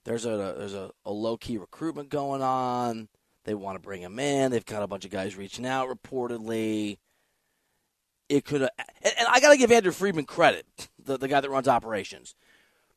[0.04, 3.08] There's a there's a, a low key recruitment going on.
[3.46, 4.52] They want to bring him in.
[4.52, 6.98] They've got a bunch of guys reaching out reportedly.
[8.32, 8.72] It could, and,
[9.04, 10.66] and I got to give Andrew Friedman credit,
[11.04, 12.34] the, the guy that runs operations,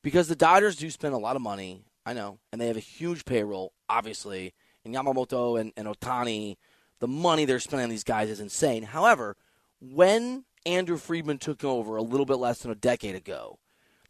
[0.01, 1.83] because the Dodgers do spend a lot of money.
[2.07, 4.55] I know, and they have a huge payroll, obviously.
[4.85, 6.57] And Yamamoto and, and Ohtani,
[7.01, 8.85] the money they're spending on these guys is insane.
[8.85, 9.37] However,
[9.81, 13.59] when Andrew Friedman took over a little bit less than a decade ago,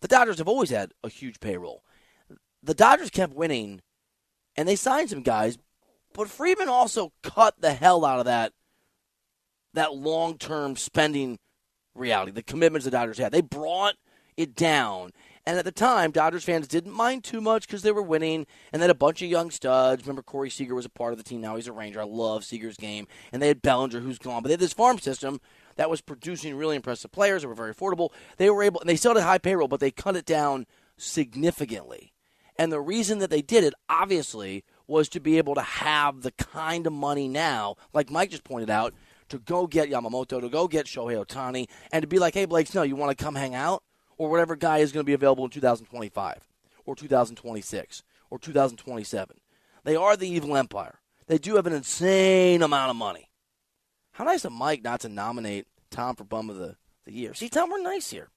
[0.00, 1.84] the Dodgers have always had a huge payroll.
[2.62, 3.80] The Dodgers kept winning,
[4.56, 5.56] and they signed some guys,
[6.12, 8.52] but Friedman also cut the hell out of that
[9.74, 11.38] that long term spending
[11.94, 13.32] reality, the commitments the Dodgers had.
[13.32, 13.94] They brought
[14.36, 15.12] it down.
[15.46, 18.80] And at the time, Dodgers fans didn't mind too much because they were winning, and
[18.80, 20.02] they had a bunch of young studs.
[20.02, 21.42] Remember, Corey Seager was a part of the team.
[21.42, 22.00] Now he's a Ranger.
[22.00, 23.06] I love Seager's game.
[23.30, 24.42] And they had Bellinger, who's gone.
[24.42, 25.40] But they had this farm system
[25.76, 27.42] that was producing really impressive players.
[27.42, 28.10] that were very affordable.
[28.38, 30.66] They were able, and they still had a high payroll, but they cut it down
[30.96, 32.14] significantly.
[32.56, 36.32] And the reason that they did it, obviously, was to be able to have the
[36.32, 38.94] kind of money now, like Mike just pointed out,
[39.28, 42.66] to go get Yamamoto, to go get Shohei Ohtani, and to be like, hey, Blake
[42.66, 43.82] Snell, you want to come hang out?
[44.16, 46.46] Or whatever guy is going to be available in 2025,
[46.86, 49.36] or 2026, or 2027.
[49.82, 51.00] They are the evil empire.
[51.26, 53.30] They do have an insane amount of money.
[54.12, 57.34] How nice of Mike not to nominate Tom for Bum of the, the Year.
[57.34, 58.28] See, Tom, we're nice here.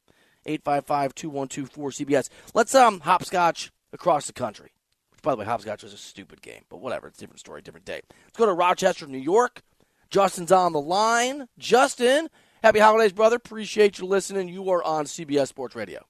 [0.45, 2.29] 855 2124 CBS.
[2.53, 4.71] Let's um hopscotch across the country.
[5.11, 7.07] Which, by the way, hopscotch was a stupid game, but whatever.
[7.07, 8.01] It's a different story, different day.
[8.25, 9.61] Let's go to Rochester, New York.
[10.09, 11.47] Justin's on the line.
[11.57, 12.29] Justin,
[12.63, 13.35] happy holidays, brother.
[13.35, 14.47] Appreciate you listening.
[14.47, 16.05] You are on CBS Sports Radio.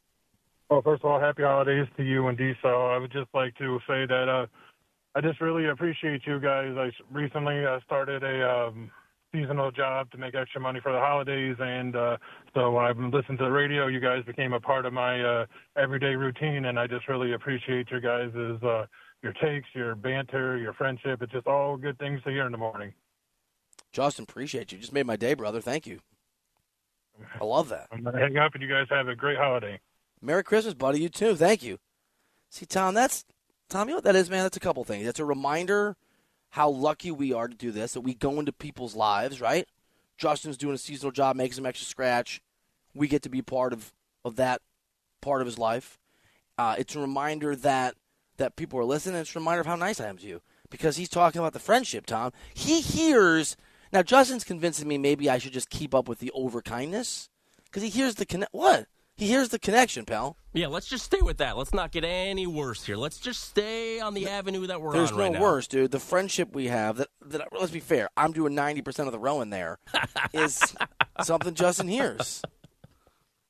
[0.69, 2.87] Well, first of all, happy holidays to you and D-Cell.
[2.87, 4.47] I would just like to say that uh,
[5.15, 6.75] I just really appreciate you guys.
[6.77, 8.91] I recently uh, started a um,
[9.31, 12.17] seasonal job to make extra money for the holidays, and uh,
[12.53, 13.87] so I've been listening to the radio.
[13.87, 15.45] You guys became a part of my uh,
[15.77, 18.85] everyday routine, and I just really appreciate your guys' uh,
[19.23, 21.21] your takes, your banter, your friendship.
[21.21, 22.93] It's just all good things to hear in the morning.
[23.91, 24.77] Justin, appreciate you.
[24.77, 25.61] Just made my day, brother.
[25.61, 25.99] Thank you.
[27.39, 27.87] I love that.
[27.91, 29.79] I'm gonna hang up, and you guys have a great holiday.
[30.21, 31.01] Merry Christmas, buddy.
[31.01, 31.35] You too.
[31.35, 31.79] Thank you.
[32.49, 33.25] See, Tom, that's
[33.69, 33.87] Tom.
[33.87, 34.43] You know what that is, man?
[34.43, 35.05] That's a couple things.
[35.05, 35.95] That's a reminder
[36.51, 37.93] how lucky we are to do this.
[37.93, 39.67] That we go into people's lives, right?
[40.17, 42.41] Justin's doing a seasonal job, makes some extra scratch.
[42.93, 44.61] We get to be part of of that
[45.21, 45.99] part of his life.
[46.57, 47.95] Uh, it's a reminder that
[48.37, 49.19] that people are listening.
[49.19, 51.59] It's a reminder of how nice I am to you because he's talking about the
[51.59, 52.31] friendship, Tom.
[52.53, 53.57] He hears
[53.91, 54.03] now.
[54.03, 57.29] Justin's convincing me maybe I should just keep up with the over kindness
[57.65, 58.53] because he hears the connect.
[58.53, 58.87] What?
[59.15, 60.37] He hears the connection, pal.
[60.53, 61.57] Yeah, let's just stay with that.
[61.57, 62.97] Let's not get any worse here.
[62.97, 65.41] Let's just stay on the avenue that we're There's on no right now.
[65.41, 65.89] worse, dude.
[65.89, 66.97] The friendship we have.
[66.97, 68.09] That, that let's be fair.
[68.15, 69.79] I'm doing ninety percent of the rowing there.
[70.33, 70.61] is
[71.23, 72.43] something Justin hears.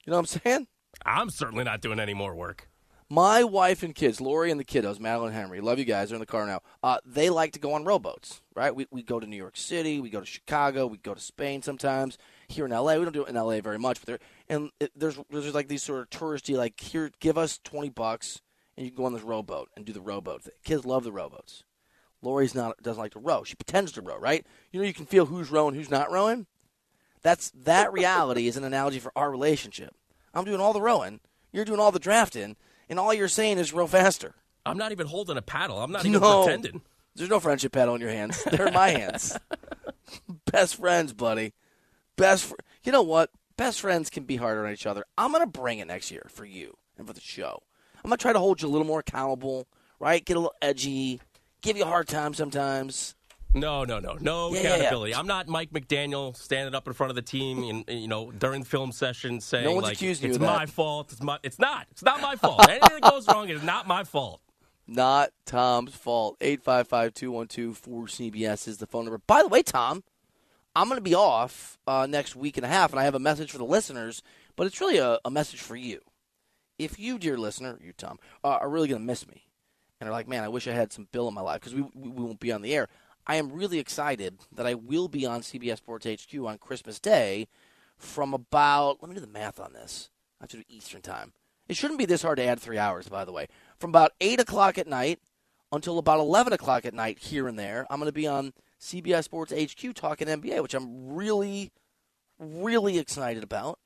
[0.06, 0.68] You know what I'm saying?
[1.06, 2.70] I'm certainly not doing any more work.
[3.10, 6.10] My wife and kids, Lori and the kiddos, Madeline Henry, love you guys.
[6.10, 6.62] They're in the car now.
[6.84, 8.76] Uh, they like to go on rowboats, right?
[8.76, 11.62] We, we go to New York City, we go to Chicago, we go to Spain
[11.62, 12.18] sometimes.
[12.50, 15.18] Here in LA, we don't do it in LA very much, but and it, there's
[15.30, 18.42] there's like these sort of touristy like here, give us twenty bucks
[18.76, 20.44] and you can go on this rowboat and do the rowboat.
[20.44, 20.54] thing.
[20.66, 21.64] Kids love the rowboats.
[22.22, 23.46] Lori's not doesn't like to row.
[23.46, 24.46] She pretends to row, right?
[24.72, 26.46] You know, you can feel who's rowing, who's not rowing.
[27.22, 29.96] That's that reality is an analogy for our relationship.
[30.34, 31.22] I'm doing all the rowing,
[31.54, 32.58] you're doing all the drafting,
[32.90, 34.36] and all you're saying is row faster.
[34.66, 35.82] I'm not even holding a paddle.
[35.82, 36.44] I'm not even No.
[36.44, 36.82] pretending.
[37.16, 38.44] There's no friendship paddle in your hands.
[38.44, 39.38] They're my hands.
[40.52, 41.54] Best friends, buddy.
[42.16, 42.46] Best.
[42.46, 43.32] Fr- you know what?
[43.58, 45.04] Best friends can be harder on each other.
[45.18, 47.62] I'm gonna bring it next year for you and for the show.
[48.04, 49.68] I'm gonna try to hold you a little more accountable,
[50.00, 50.24] right?
[50.24, 51.20] Get a little edgy,
[51.62, 53.16] give you a hard time sometimes.
[53.54, 54.70] No, no, no, no Yeah, yeah, yeah.
[54.76, 55.16] accountability.
[55.16, 58.64] I'm not Mike McDaniel standing up in front of the team and you know during
[58.64, 61.12] film session saying No like it's of that." my fault.
[61.12, 61.38] It's my.
[61.44, 61.88] It's not.
[61.92, 62.68] It's not my fault.
[62.70, 64.42] Anything that goes wrong is not my fault.
[64.88, 66.40] Not Tom's fault.
[66.40, 69.20] 855-212-4CBS is the phone number.
[69.28, 70.04] By the way, Tom,
[70.76, 73.20] I'm going to be off uh, next week and a half, and I have a
[73.20, 74.22] message for the listeners,
[74.56, 76.00] but it's really a, a message for you.
[76.80, 79.48] If you, dear listener, you, Tom, uh, are really going to miss me
[80.00, 81.82] and are like, man, I wish I had some Bill in my life because we,
[81.94, 82.88] we won't be on the air,
[83.28, 87.48] I am really excited that I will be on CBS Sports HQ on Christmas Day
[87.98, 90.10] from about, let me do the math on this.
[90.40, 91.34] I have to do Eastern time.
[91.68, 93.48] It shouldn't be this hard to add three hours, by the way.
[93.78, 95.20] From about 8 o'clock at night
[95.74, 99.26] until about 11 o'clock at night here and there, I'm going to be on CBS
[99.26, 101.72] Sports HQ talking NBA, which I'm really,
[102.40, 103.80] really excited about.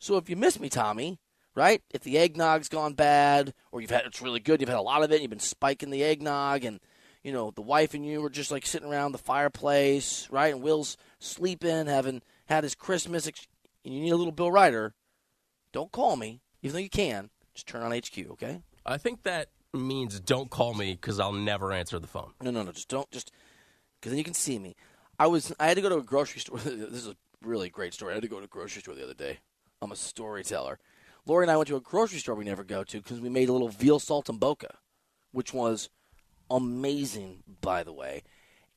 [0.00, 1.20] So if you miss me, Tommy,
[1.54, 1.82] right?
[1.90, 5.04] If the eggnog's gone bad, or you've had it's really good, you've had a lot
[5.04, 6.80] of it, and you've been spiking the eggnog, and
[7.28, 10.54] you know the wife and you were just like sitting around the fireplace, right?
[10.54, 13.46] And Will's sleeping, having had his Christmas, ex-
[13.84, 14.94] and you need a little Bill Reiter.
[15.70, 17.28] Don't call me, even though you can.
[17.52, 18.62] Just turn on HQ, okay?
[18.86, 22.32] I think that means don't call me because I'll never answer the phone.
[22.40, 22.72] No, no, no.
[22.72, 23.10] Just don't.
[23.10, 23.30] Just
[24.00, 24.74] because then you can see me.
[25.18, 25.52] I was.
[25.60, 26.58] I had to go to a grocery store.
[26.64, 28.12] this is a really great story.
[28.12, 29.40] I had to go to a grocery store the other day.
[29.82, 30.78] I'm a storyteller.
[31.26, 33.50] Lori and I went to a grocery store we never go to because we made
[33.50, 34.76] a little veal saltimbocca,
[35.30, 35.90] which was
[36.50, 38.22] amazing, by the way.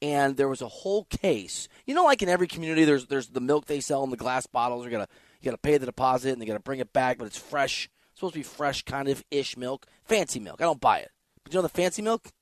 [0.02, 1.68] And there was a whole case.
[1.86, 4.48] You know, like in every community, there's there's the milk they sell in the glass
[4.48, 4.84] bottles.
[4.84, 5.08] You gotta
[5.40, 7.90] you gotta pay the deposit and they gotta bring it back, but it's fresh.
[8.12, 10.60] It's supposed to be fresh, kind of ish milk, fancy milk.
[10.60, 11.12] I don't buy it.
[11.44, 12.30] But you know the fancy milk?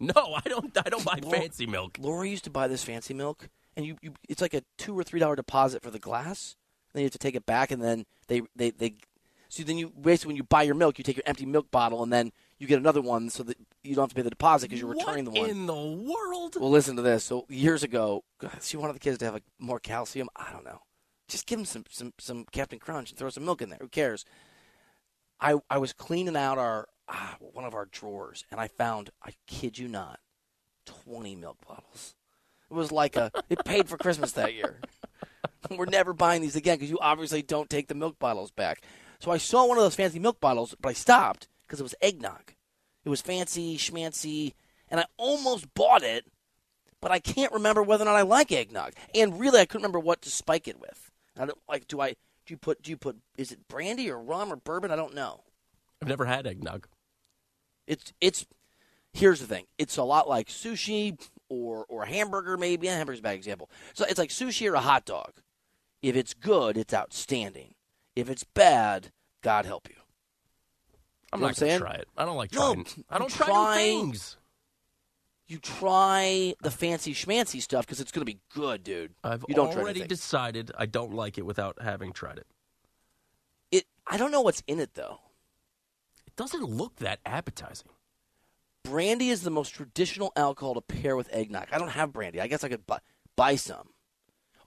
[0.00, 0.76] No, I don't.
[0.78, 1.98] I don't buy Lori- fancy milk.
[2.00, 5.02] Laura used to buy this fancy milk, and you, you it's like a two or
[5.02, 6.56] three dollar deposit for the glass.
[6.92, 8.94] Then you have to take it back, and then they they they.
[9.48, 12.02] So then you basically when you buy your milk, you take your empty milk bottle,
[12.02, 14.68] and then you get another one, so that you don't have to pay the deposit
[14.68, 15.50] because you're returning what the one.
[15.50, 16.56] in the world?
[16.58, 17.24] Well, listen to this.
[17.24, 18.24] So years ago,
[18.62, 20.28] she wanted the kids to have like more calcium.
[20.34, 20.80] I don't know.
[21.28, 23.78] Just give them some some some Captain Crunch and throw some milk in there.
[23.80, 24.24] Who cares?
[25.40, 29.32] I I was cleaning out our ah, one of our drawers, and I found I
[29.46, 30.20] kid you not,
[30.86, 32.14] twenty milk bottles.
[32.70, 34.80] It was like a it paid for Christmas that year.
[35.70, 38.82] We're never buying these again because you obviously don't take the milk bottles back.
[39.18, 41.94] So I saw one of those fancy milk bottles, but I stopped because it was
[42.00, 42.52] eggnog.
[43.04, 44.54] It was fancy, schmancy,
[44.88, 46.24] and I almost bought it,
[47.00, 48.92] but I can't remember whether or not I like eggnog.
[49.14, 51.10] And really, I couldn't remember what to spike it with.
[51.38, 51.86] I don't like.
[51.86, 52.10] Do I?
[52.10, 52.82] Do you put?
[52.82, 53.16] Do you put?
[53.36, 54.90] Is it brandy or rum or bourbon?
[54.90, 55.42] I don't know.
[56.00, 56.88] I've never had eggnog.
[57.86, 58.46] It's it's.
[59.12, 59.66] Here's the thing.
[59.78, 62.56] It's a lot like sushi or or a hamburger.
[62.56, 63.70] Maybe a hamburger's a bad example.
[63.94, 65.32] So it's like sushi or a hot dog.
[66.02, 67.74] If it's good, it's outstanding.
[68.14, 69.96] If it's bad, God help you.
[71.32, 71.80] I'm not gonna saying?
[71.80, 72.08] try it.
[72.16, 72.78] I don't like trying.
[72.78, 72.84] No.
[73.10, 74.36] I don't try, try- new things.
[75.48, 79.14] You try the fancy schmancy stuff because it's going to be good, dude.
[79.22, 82.46] I've you don't already decided I don't like it without having tried it.
[83.70, 83.84] it.
[84.06, 85.20] I don't know what's in it though.
[86.26, 87.90] It doesn't look that appetizing.
[88.82, 91.68] Brandy is the most traditional alcohol to pair with eggnog.
[91.72, 92.40] I don't have brandy.
[92.40, 92.98] I guess I could buy,
[93.36, 93.90] buy some.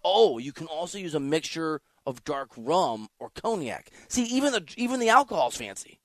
[0.03, 3.91] Oh, you can also use a mixture of dark rum or cognac.
[4.07, 5.99] See, even the even the alcohol's fancy.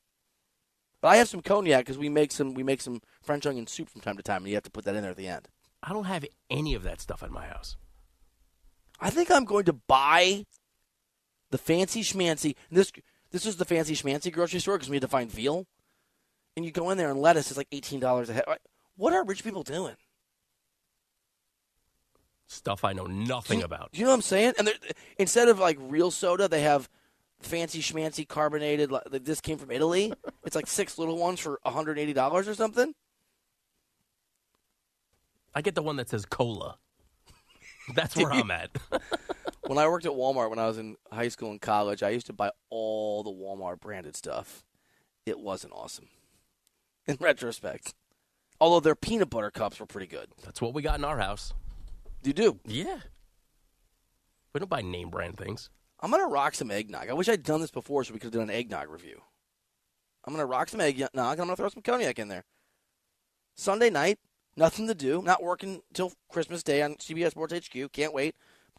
[1.04, 3.90] But I have some cognac because we make some we make some French onion soup
[3.90, 5.48] from time to time, and you have to put that in there at the end.
[5.82, 7.76] I don't have any of that stuff in my house.
[8.98, 10.46] I think I'm going to buy
[11.50, 12.54] the fancy schmancy.
[12.70, 12.90] This
[13.32, 15.66] this is the fancy schmancy grocery store because we had to find veal,
[16.56, 18.44] and you go in there and lettuce is like eighteen dollars a head.
[18.96, 19.96] What are rich people doing?
[22.46, 23.92] Stuff I know nothing about.
[23.92, 24.54] Do you know what I'm saying?
[24.58, 24.72] And
[25.18, 26.88] instead of like real soda, they have
[27.44, 28.90] fancy schmancy carbonated.
[28.90, 30.12] Like like this came from Italy.
[30.44, 32.94] it's like six little ones for 180 dollars or something.
[35.54, 36.78] I get the one that says cola.
[37.94, 38.70] That's where I'm at.
[39.66, 42.26] When I worked at Walmart when I was in high school and college, I used
[42.26, 44.62] to buy all the Walmart branded stuff.
[45.24, 46.09] It wasn't awesome.
[47.07, 47.94] In retrospect,
[48.61, 50.28] although their peanut butter cups were pretty good.
[50.44, 51.54] That's what we got in our house.
[52.22, 52.61] You do.
[52.66, 52.98] Yeah.
[54.52, 55.70] We don't buy name brand things.
[56.05, 57.09] I'm gonna rock some eggnog.
[57.09, 59.22] I wish I'd done this before so we could have done an eggnog review.
[60.26, 61.09] I'm gonna rock some eggnog.
[61.14, 62.44] And I'm gonna throw some cognac in there.
[63.57, 64.18] Sunday night,
[64.55, 65.22] nothing to do.
[65.22, 67.90] Not working till Christmas Day on CBS Sports HQ.
[67.92, 68.34] Can't wait.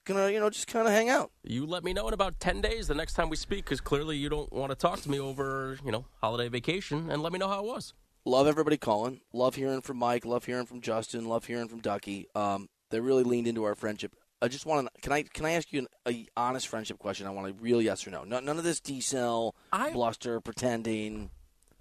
[0.06, 1.32] Gonna you know just kind of hang out.
[1.44, 4.18] You let me know in about 10 days the next time we speak because clearly
[4.18, 7.40] you don't want to talk to me over, you know, holiday vacation and let me
[7.40, 7.96] know how it was.
[8.24, 9.22] Love everybody calling.
[9.34, 10.26] Love hearing from Mike.
[10.26, 11.28] Love hearing from Justin.
[11.28, 12.28] Love hearing from Ducky.
[12.36, 14.16] Um, they really leaned into our friendship.
[14.42, 15.02] I just want to.
[15.02, 15.24] Can I?
[15.24, 17.26] Can I ask you an a honest friendship question?
[17.28, 18.24] I want a real yes or no.
[18.24, 21.30] no none of this D-Cell, I- bluster, pretending.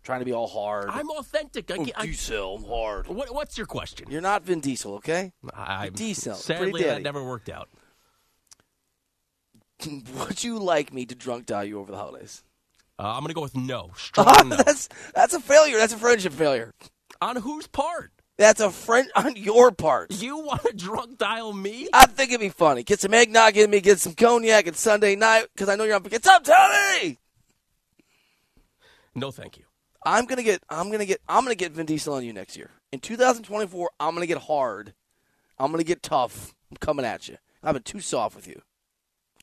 [0.02, 0.90] trying to be all hard.
[0.90, 1.70] I'm authentic.
[1.70, 3.08] I, oh, I, Diesel, I'm hard.
[3.08, 4.10] What, what's your question?
[4.10, 5.32] You're not Vin Diesel, okay?
[5.52, 6.34] I, Diesel.
[6.34, 7.68] Sadly, that never worked out.
[9.86, 12.42] Would you like me to drunk dial you over the holidays?
[12.98, 13.90] Uh, I'm going to go with no.
[13.96, 14.56] Strong no.
[14.56, 15.76] that's that's a failure.
[15.78, 16.72] That's a friendship failure.
[17.20, 18.12] On whose part?
[18.36, 20.12] That's a friend on your part.
[20.12, 21.88] You want to drunk dial me?
[21.92, 22.82] I think it'd be funny.
[22.82, 25.96] Get some eggnog in me, get some cognac it's Sunday night because I know you're
[25.96, 26.02] on.
[26.02, 27.18] Get some Tony.
[29.14, 29.64] No, thank you.
[30.04, 30.62] I'm gonna get.
[30.68, 31.20] I'm gonna get.
[31.28, 32.70] I'm gonna get Vin Diesel on you next year.
[32.92, 34.94] In 2024, I'm gonna get hard.
[35.58, 36.54] I'm gonna get tough.
[36.70, 37.38] I'm coming at you.
[37.62, 38.60] I've been too soft with you.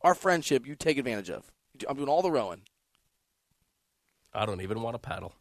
[0.03, 1.51] Our friendship, you take advantage of.
[1.87, 2.61] I'm doing all the rowing.
[4.33, 5.33] I don't even want to paddle.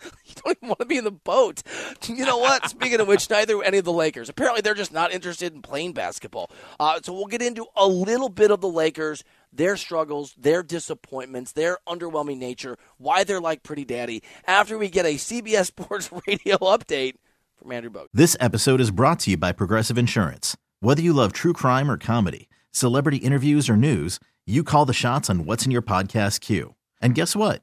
[0.26, 1.62] You don't even want to be in the boat.
[2.06, 2.68] You know what?
[2.68, 4.28] Speaking of which, neither any of the Lakers.
[4.28, 6.50] Apparently, they're just not interested in playing basketball.
[6.80, 9.22] Uh, so we'll get into a little bit of the Lakers,
[9.52, 15.06] their struggles, their disappointments, their underwhelming nature, why they're like Pretty Daddy, after we get
[15.06, 17.14] a CBS Sports Radio update
[17.58, 18.08] from Andrew Bogut.
[18.12, 20.56] This episode is brought to you by Progressive Insurance.
[20.80, 25.30] Whether you love true crime or comedy, celebrity interviews or news, you call the shots
[25.30, 26.74] on what's in your podcast queue.
[27.00, 27.62] And guess what?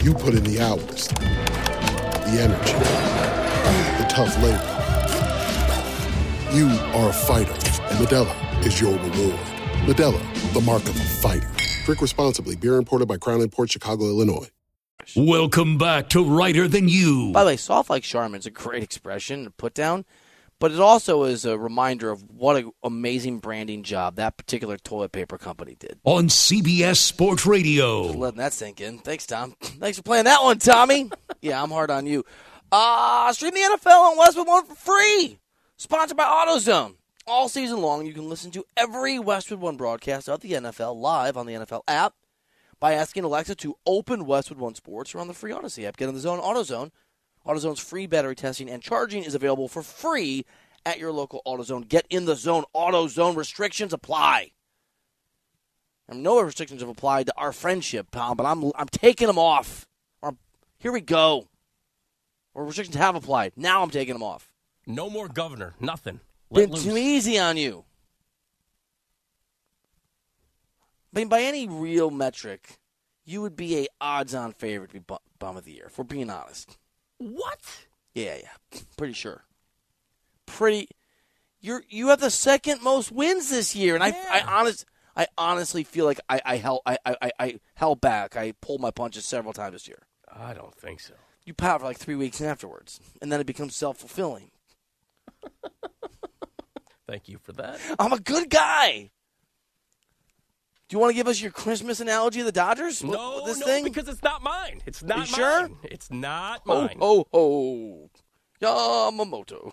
[0.00, 2.72] You put in the hours, the energy,
[3.98, 4.68] the tough labor.
[6.52, 6.68] You
[6.98, 9.38] are a fighter, and Modelo is your reward.
[9.86, 11.48] Modelo, the mark of a fighter.
[11.84, 12.56] Drink responsibly.
[12.56, 14.48] Beer imported by Crown Port Chicago, Illinois.
[15.16, 17.32] Welcome back to Reiter Than You.
[17.32, 20.04] By the way, soft like Charmin's a great expression to put down,
[20.62, 25.10] but it also is a reminder of what an amazing branding job that particular toilet
[25.10, 25.98] paper company did.
[26.04, 28.04] On CBS Sports Radio.
[28.04, 29.00] Just letting that sink in.
[29.00, 29.56] Thanks, Tom.
[29.60, 31.10] Thanks for playing that one, Tommy.
[31.42, 32.24] yeah, I'm hard on you.
[32.70, 35.40] Uh, stream the NFL on Westwood One for free.
[35.78, 36.94] Sponsored by AutoZone.
[37.26, 41.36] All season long, you can listen to every Westwood One broadcast of the NFL live
[41.36, 42.14] on the NFL app
[42.78, 45.96] by asking Alexa to open Westwood One Sports or on the free Audacy app.
[45.96, 46.92] Get in the zone, AutoZone.
[47.46, 50.44] AutoZone's free battery testing and charging is available for free
[50.86, 51.88] at your local AutoZone.
[51.88, 52.64] Get in the zone.
[52.74, 54.52] AutoZone restrictions apply.
[56.08, 59.86] And no restrictions have applied to our friendship, pal, but I'm I'm taking them off.
[60.20, 60.36] Or,
[60.78, 61.48] here we go.
[62.54, 63.52] Or restrictions have applied.
[63.56, 64.52] Now I'm taking them off.
[64.86, 65.74] No more governor.
[65.80, 66.20] Nothing.
[66.50, 66.84] Let Been loose.
[66.84, 67.84] too easy on you.
[71.14, 72.78] I mean, by any real metric,
[73.24, 75.86] you would be a odds-on favorite to be bu- bum of the year.
[75.86, 76.78] If we're being honest.
[77.30, 77.86] What?
[78.14, 79.44] Yeah, yeah, pretty sure.
[80.46, 80.88] Pretty.
[81.60, 84.84] You're you have the second most wins this year, and I I honest
[85.16, 88.36] I honestly feel like I I held I, I I held back.
[88.36, 90.02] I pulled my punches several times this year.
[90.34, 91.14] I don't think so.
[91.44, 94.50] You pout for like three weeks afterwards, and then it becomes self fulfilling.
[97.06, 97.78] Thank you for that.
[97.98, 99.10] I'm a good guy.
[100.92, 103.02] Do you want to give us your Christmas analogy of the Dodgers?
[103.02, 103.84] No, this no, thing?
[103.84, 104.82] because it's not mine.
[104.84, 105.60] It's not you sure?
[105.62, 105.76] mine.
[105.84, 106.98] It's not Oh, mine.
[107.00, 108.10] oh, oh.
[108.60, 109.72] Yamamoto.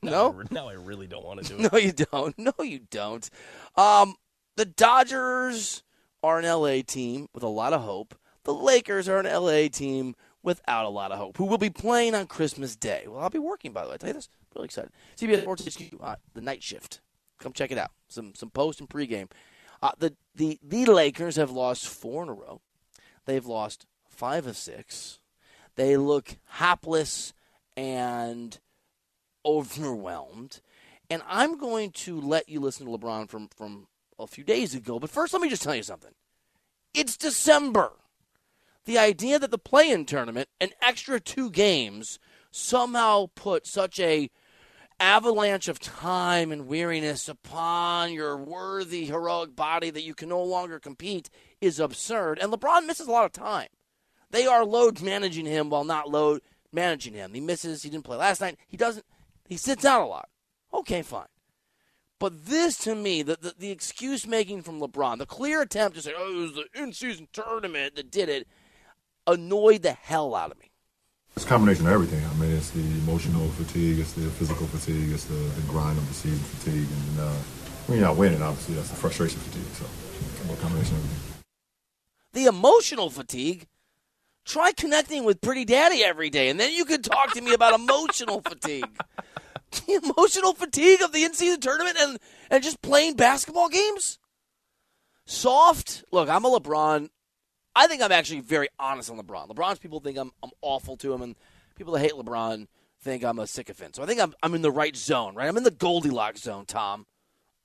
[0.00, 0.30] No?
[0.30, 1.72] Now I- Now I really don't want to do it.
[1.72, 2.38] No, you don't.
[2.38, 3.28] No, you don't.
[3.74, 4.14] Um,
[4.54, 5.82] the Dodgers
[6.22, 8.14] are an LA team with a lot of hope.
[8.44, 10.14] The Lakers are an LA team
[10.44, 13.06] without a lot of hope, who will be playing on Christmas Day.
[13.08, 13.94] Well, I'll be working, by the way.
[13.94, 14.28] I tell you this.
[14.54, 14.92] Really excited.
[15.16, 17.00] CBS Sports HQ, uh, the night shift.
[17.40, 17.90] Come check it out.
[18.06, 19.28] Some some post and pregame.
[19.82, 22.60] Uh, the, the, the Lakers have lost four in a row.
[23.26, 25.18] They've lost five of six.
[25.76, 27.32] They look hapless
[27.76, 28.58] and
[29.44, 30.60] overwhelmed.
[31.10, 34.98] And I'm going to let you listen to LeBron from, from a few days ago.
[34.98, 36.12] But first, let me just tell you something.
[36.94, 37.92] It's December.
[38.84, 42.18] The idea that the play in tournament, an extra two games,
[42.50, 44.30] somehow put such a
[45.00, 50.78] avalanche of time and weariness upon your worthy, heroic body that you can no longer
[50.78, 51.30] compete
[51.60, 52.38] is absurd.
[52.38, 53.68] And LeBron misses a lot of time.
[54.30, 56.42] They are load managing him while not load
[56.72, 57.34] managing him.
[57.34, 57.82] He misses.
[57.82, 58.56] He didn't play last night.
[58.66, 59.06] He doesn't.
[59.48, 60.28] He sits out a lot.
[60.72, 61.26] Okay, fine.
[62.18, 66.02] But this, to me, the, the, the excuse making from LeBron, the clear attempt to
[66.02, 68.48] say, oh, it was the in season tournament that did it,
[69.26, 70.70] annoyed the hell out of me.
[71.36, 72.24] It's a combination of everything.
[72.24, 76.06] I mean, it's the emotional fatigue, it's the physical fatigue, it's the, the grind of
[76.06, 76.86] the season fatigue.
[76.86, 77.32] And uh,
[77.86, 79.66] when you're not winning, obviously, that's the frustration fatigue.
[79.74, 79.84] So,
[80.52, 81.34] a combination of everything.
[82.34, 83.66] The emotional fatigue?
[84.44, 87.74] Try connecting with Pretty Daddy every day, and then you can talk to me about
[87.80, 88.96] emotional fatigue.
[89.86, 92.18] The emotional fatigue of the in season tournament and,
[92.48, 94.20] and just playing basketball games?
[95.26, 96.04] Soft?
[96.12, 97.08] Look, I'm a LeBron
[97.76, 99.48] I think I'm actually very honest on LeBron.
[99.48, 101.34] LeBron's people think I'm I'm awful to him, and
[101.76, 102.66] people that hate LeBron
[103.00, 103.96] think I'm a sycophant.
[103.96, 105.48] So I think I'm I'm in the right zone, right?
[105.48, 107.06] I'm in the Goldilocks zone, Tom.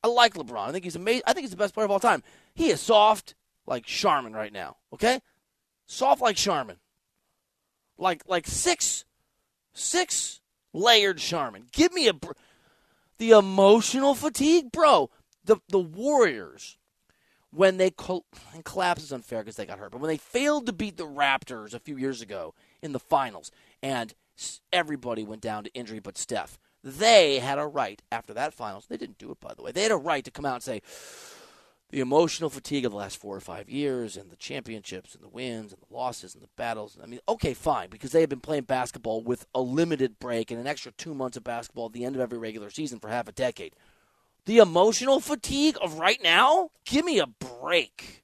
[0.03, 0.69] I like LeBron.
[0.69, 1.23] I think he's amazing.
[1.27, 2.23] I think he's the best player of all time.
[2.53, 3.35] He is soft
[3.65, 4.77] like Charmin right now.
[4.93, 5.19] Okay,
[5.85, 6.77] soft like Charmin.
[7.97, 9.05] Like like six
[9.73, 10.41] six
[10.73, 11.65] layered Charmin.
[11.71, 12.31] Give me a br-
[13.17, 15.09] the emotional fatigue, bro.
[15.43, 16.77] The the Warriors
[17.51, 18.25] when they col-
[18.63, 21.73] collapse is unfair because they got hurt, but when they failed to beat the Raptors
[21.73, 24.13] a few years ago in the finals, and
[24.71, 28.85] everybody went down to injury but Steph, they had a right after that finals.
[28.87, 29.71] They didn't do it, by the way.
[29.71, 30.81] They had a right to come out and say
[31.91, 35.27] the emotional fatigue of the last four or five years, and the championships, and the
[35.27, 36.97] wins, and the losses, and the battles.
[37.01, 40.59] I mean, okay, fine, because they have been playing basketball with a limited break and
[40.59, 43.27] an extra two months of basketball at the end of every regular season for half
[43.27, 43.73] a decade.
[44.45, 46.71] The emotional fatigue of right now?
[46.85, 48.19] Give me a break.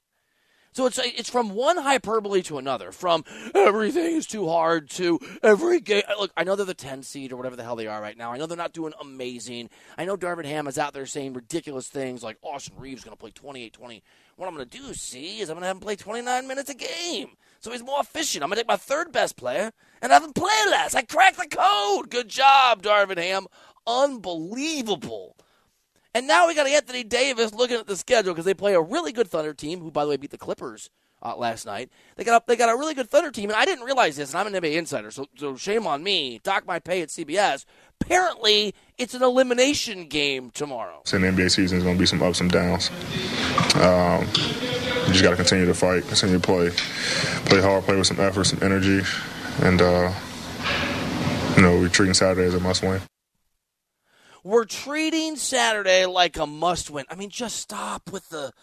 [0.76, 3.24] So it's it's from one hyperbole to another, from
[3.56, 6.04] everything is too hard to every game.
[6.20, 8.34] Look, I know they're the 10 seed or whatever the hell they are right now.
[8.34, 9.70] I know they're not doing amazing.
[9.98, 13.20] I know Darvin Ham is out there saying ridiculous things like Austin Reaves going to
[13.20, 14.04] play 28 20.
[14.36, 16.70] What I'm going to do, see, is I'm going to have him play 29 minutes
[16.70, 17.38] a game.
[17.62, 18.44] So he's more efficient.
[18.44, 20.94] I'm going to take my third best player and have him play less.
[20.94, 22.10] I cracked the code.
[22.10, 23.48] Good job, Darvin Ham.
[23.88, 25.38] Unbelievable.
[26.16, 29.12] And now we got Anthony Davis looking at the schedule because they play a really
[29.12, 30.90] good Thunder team, who, by the way, beat the Clippers
[31.22, 31.90] uh, last night.
[32.16, 34.34] They got a, they got a really good Thunder team, and I didn't realize this,
[34.34, 36.40] and I'm an NBA insider, so, so shame on me.
[36.42, 37.66] Dock my pay at CBS.
[38.00, 41.02] Apparently, it's an elimination game tomorrow.
[41.04, 42.92] So the NBA season, is going to be some ups and downs.
[43.76, 44.22] Um,
[45.08, 46.70] you just got to continue to fight, continue to play,
[47.50, 49.02] play hard, play with some effort, some energy,
[49.64, 50.14] and uh,
[51.58, 53.02] you know we're treating Saturday as a must-win.
[54.46, 57.06] We're treating Saturday like a must win.
[57.10, 58.54] I mean, just stop with the.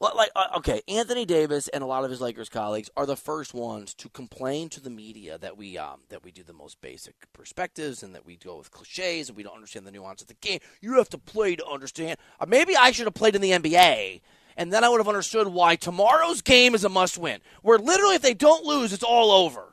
[0.00, 3.52] Like, uh, okay, Anthony Davis and a lot of his Lakers colleagues are the first
[3.52, 7.30] ones to complain to the media that we um, that we do the most basic
[7.34, 10.34] perspectives and that we go with cliches and we don't understand the nuance of the
[10.40, 10.60] game.
[10.80, 12.16] You have to play to understand.
[12.40, 14.22] Uh, maybe I should have played in the NBA
[14.56, 17.40] and then I would have understood why tomorrow's game is a must win.
[17.60, 19.71] Where literally, if they don't lose, it's all over.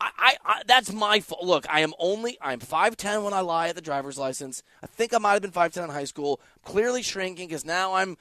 [0.00, 1.44] I, I, I, that's my fault.
[1.44, 4.62] Look, I am only I'm five ten when I lie at the driver's license.
[4.82, 6.40] I think I might have been five ten in high school.
[6.64, 8.16] clearly shrinking because now I'm,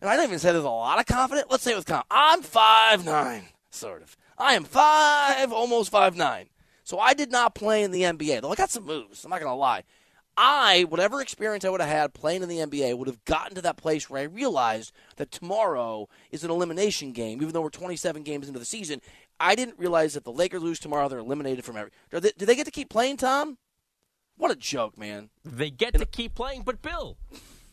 [0.00, 1.46] and I don't even say there's a lot of confidence.
[1.50, 4.16] Let's say with confidence, I'm five nine, sort of.
[4.38, 6.46] I am five, almost five nine.
[6.82, 8.42] So I did not play in the NBA.
[8.42, 9.24] Though I got some moves.
[9.24, 9.84] I'm not gonna lie.
[10.36, 13.62] I, whatever experience I would have had playing in the NBA, would have gotten to
[13.62, 18.22] that place where I realized that tomorrow is an elimination game, even though we're 27
[18.22, 19.02] games into the season,
[19.40, 21.90] I didn't realize that the Lakers lose tomorrow, they're eliminated from every.
[22.10, 23.56] Do they, do they get to keep playing, Tom?
[24.36, 25.30] What a joke, man.
[25.44, 27.16] They get to keep playing, but Bill,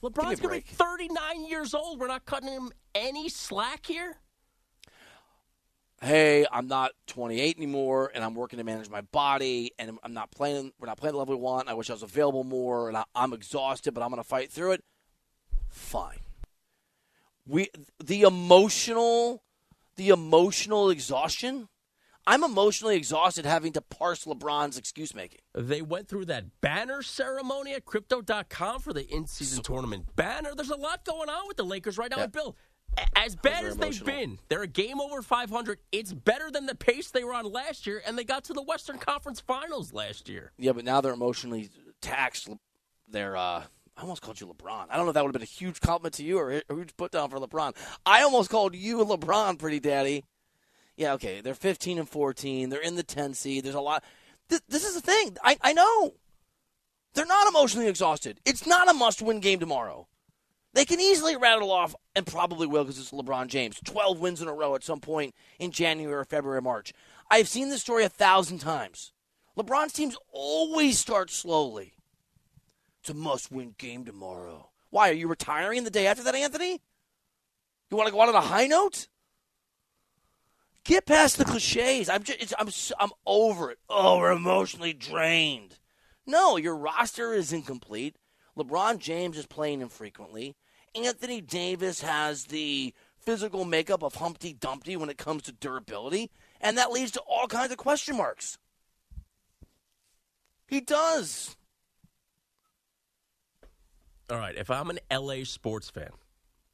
[0.02, 2.00] LeBron's going to be 39 years old.
[2.00, 4.18] We're not cutting him any slack here.
[6.02, 10.30] Hey, I'm not 28 anymore, and I'm working to manage my body, and I'm not
[10.32, 10.72] playing.
[10.80, 11.70] We're not playing the level we want.
[11.70, 14.52] I wish I was available more, and I, I'm exhausted, but I'm going to fight
[14.52, 14.84] through it.
[15.70, 16.20] Fine.
[17.48, 17.70] We
[18.04, 19.42] the emotional
[19.98, 21.68] the emotional exhaustion.
[22.26, 25.40] I'm emotionally exhausted having to parse LeBron's excuse making.
[25.56, 30.54] They went through that banner ceremony at crypto.com for the in season so, tournament banner.
[30.54, 32.18] There's a lot going on with the Lakers right now.
[32.18, 32.28] Yeah.
[32.28, 32.58] Bill,
[33.16, 35.80] as bad as they've been, they're a game over 500.
[35.92, 38.64] It's better than the pace they were on last year, and they got to the
[38.64, 40.52] Western Conference Finals last year.
[40.58, 41.70] Yeah, but now they're emotionally
[42.02, 42.50] taxed.
[43.08, 43.64] They're uh,
[43.98, 44.86] I almost called you LeBron.
[44.90, 46.62] I don't know if that would have been a huge compliment to you or a
[46.70, 47.76] huge put down for LeBron.
[48.06, 50.24] I almost called you LeBron, pretty daddy.
[50.96, 51.42] Yeah, okay.
[51.42, 52.70] They're 15 and 14.
[52.70, 53.66] They're in the 10 seed.
[53.66, 54.04] There's a lot.
[54.50, 55.38] This, this is the thing.
[55.44, 56.14] I, I know.
[57.16, 58.40] They're not emotionally exhausted.
[58.46, 60.08] It's not a must win game tomorrow.
[60.74, 64.48] They can easily rattle off, and probably will because it's LeBron James, 12 wins in
[64.48, 66.94] a row at some point in January, or February, or March.
[67.32, 69.12] I've seen this story a thousand times.
[69.58, 71.97] LeBron's teams always start slowly.
[73.08, 74.70] It's a must win game tomorrow.
[74.90, 75.10] Why?
[75.10, 76.82] Are you retiring the day after that, Anthony?
[77.90, 79.08] You want to go out on a high note?
[80.84, 82.10] Get past the cliches.
[82.10, 82.68] I'm just, I'm,
[83.00, 83.78] I'm over it.
[83.88, 85.78] Oh, we're emotionally drained.
[86.26, 88.18] No, your roster is incomplete.
[88.58, 90.58] LeBron James is playing infrequently.
[90.94, 96.30] Anthony Davis has the physical makeup of Humpty Dumpty when it comes to durability,
[96.60, 98.58] and that leads to all kinds of question marks.
[100.68, 101.56] He does.
[104.30, 106.10] All right, if I'm an LA sports fan,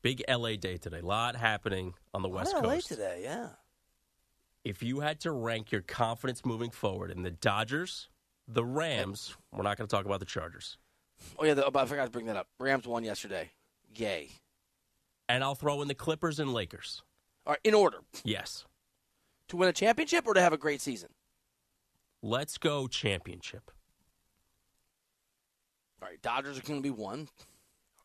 [0.02, 2.66] big LA day today, a lot happening on the West Coast.
[2.66, 3.50] LA today, yeah.
[4.64, 8.10] If you had to rank your confidence moving forward in the Dodgers,
[8.48, 10.78] the Rams, we're not going to talk about the Chargers.
[11.38, 12.48] Oh yeah, the, oh, I forgot to bring that up.
[12.60, 13.52] Rams won yesterday.
[13.96, 14.30] Yay.
[15.30, 17.04] And I'll throw in the Clippers and Lakers.
[17.46, 18.00] All right, in order.
[18.24, 18.66] Yes.
[19.50, 21.10] To win a championship or to have a great season?
[22.24, 23.70] Let's go championship.
[26.04, 27.30] All right, Dodgers are going to be one.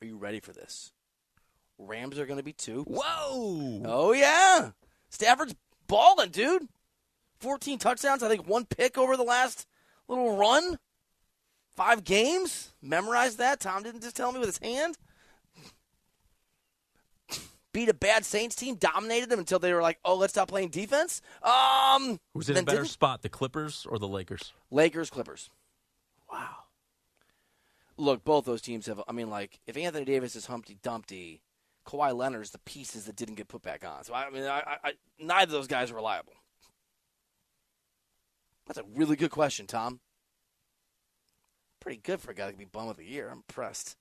[0.01, 0.93] Are you ready for this?
[1.79, 2.85] Rams are going to be two.
[2.85, 3.83] Whoa!
[3.85, 4.71] Oh yeah,
[5.11, 5.57] Stafford's
[5.89, 6.69] balling, dude.
[7.41, 8.23] Fourteen touchdowns.
[8.23, 9.67] I think one pick over the last
[10.07, 10.79] little run.
[11.75, 12.73] Five games.
[12.81, 13.59] Memorize that.
[13.59, 14.97] Tom didn't just tell me with his hand.
[17.73, 20.69] Beat a bad Saints team, dominated them until they were like, "Oh, let's stop playing
[20.69, 24.53] defense." Um, who's in a better spot, the Clippers or the Lakers?
[24.71, 25.51] Lakers, Clippers.
[26.31, 26.59] Wow.
[27.99, 29.03] Look, both those teams have.
[29.09, 31.43] I mean, like, if Anthony Davis is Humpty Dumpty,
[31.87, 34.05] Kawhi Leonard is the pieces that didn't get put back on.
[34.05, 36.35] So I mean, I, I, neither of those guys are reliable.
[38.67, 40.01] That's a really good question, Tom.
[41.81, 43.29] Pretty good for a guy to be bum of the year.
[43.31, 43.97] I'm impressed.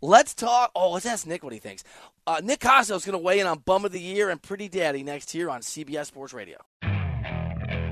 [0.00, 0.70] Let's talk.
[0.76, 1.82] Oh, let's ask Nick what he thinks.
[2.26, 4.68] Uh, Nick Kostos is going to weigh in on bum of the year and Pretty
[4.68, 6.58] Daddy next here on CBS Sports Radio.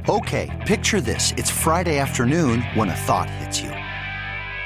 [0.09, 3.72] Okay, picture this: it's Friday afternoon when a thought hits you.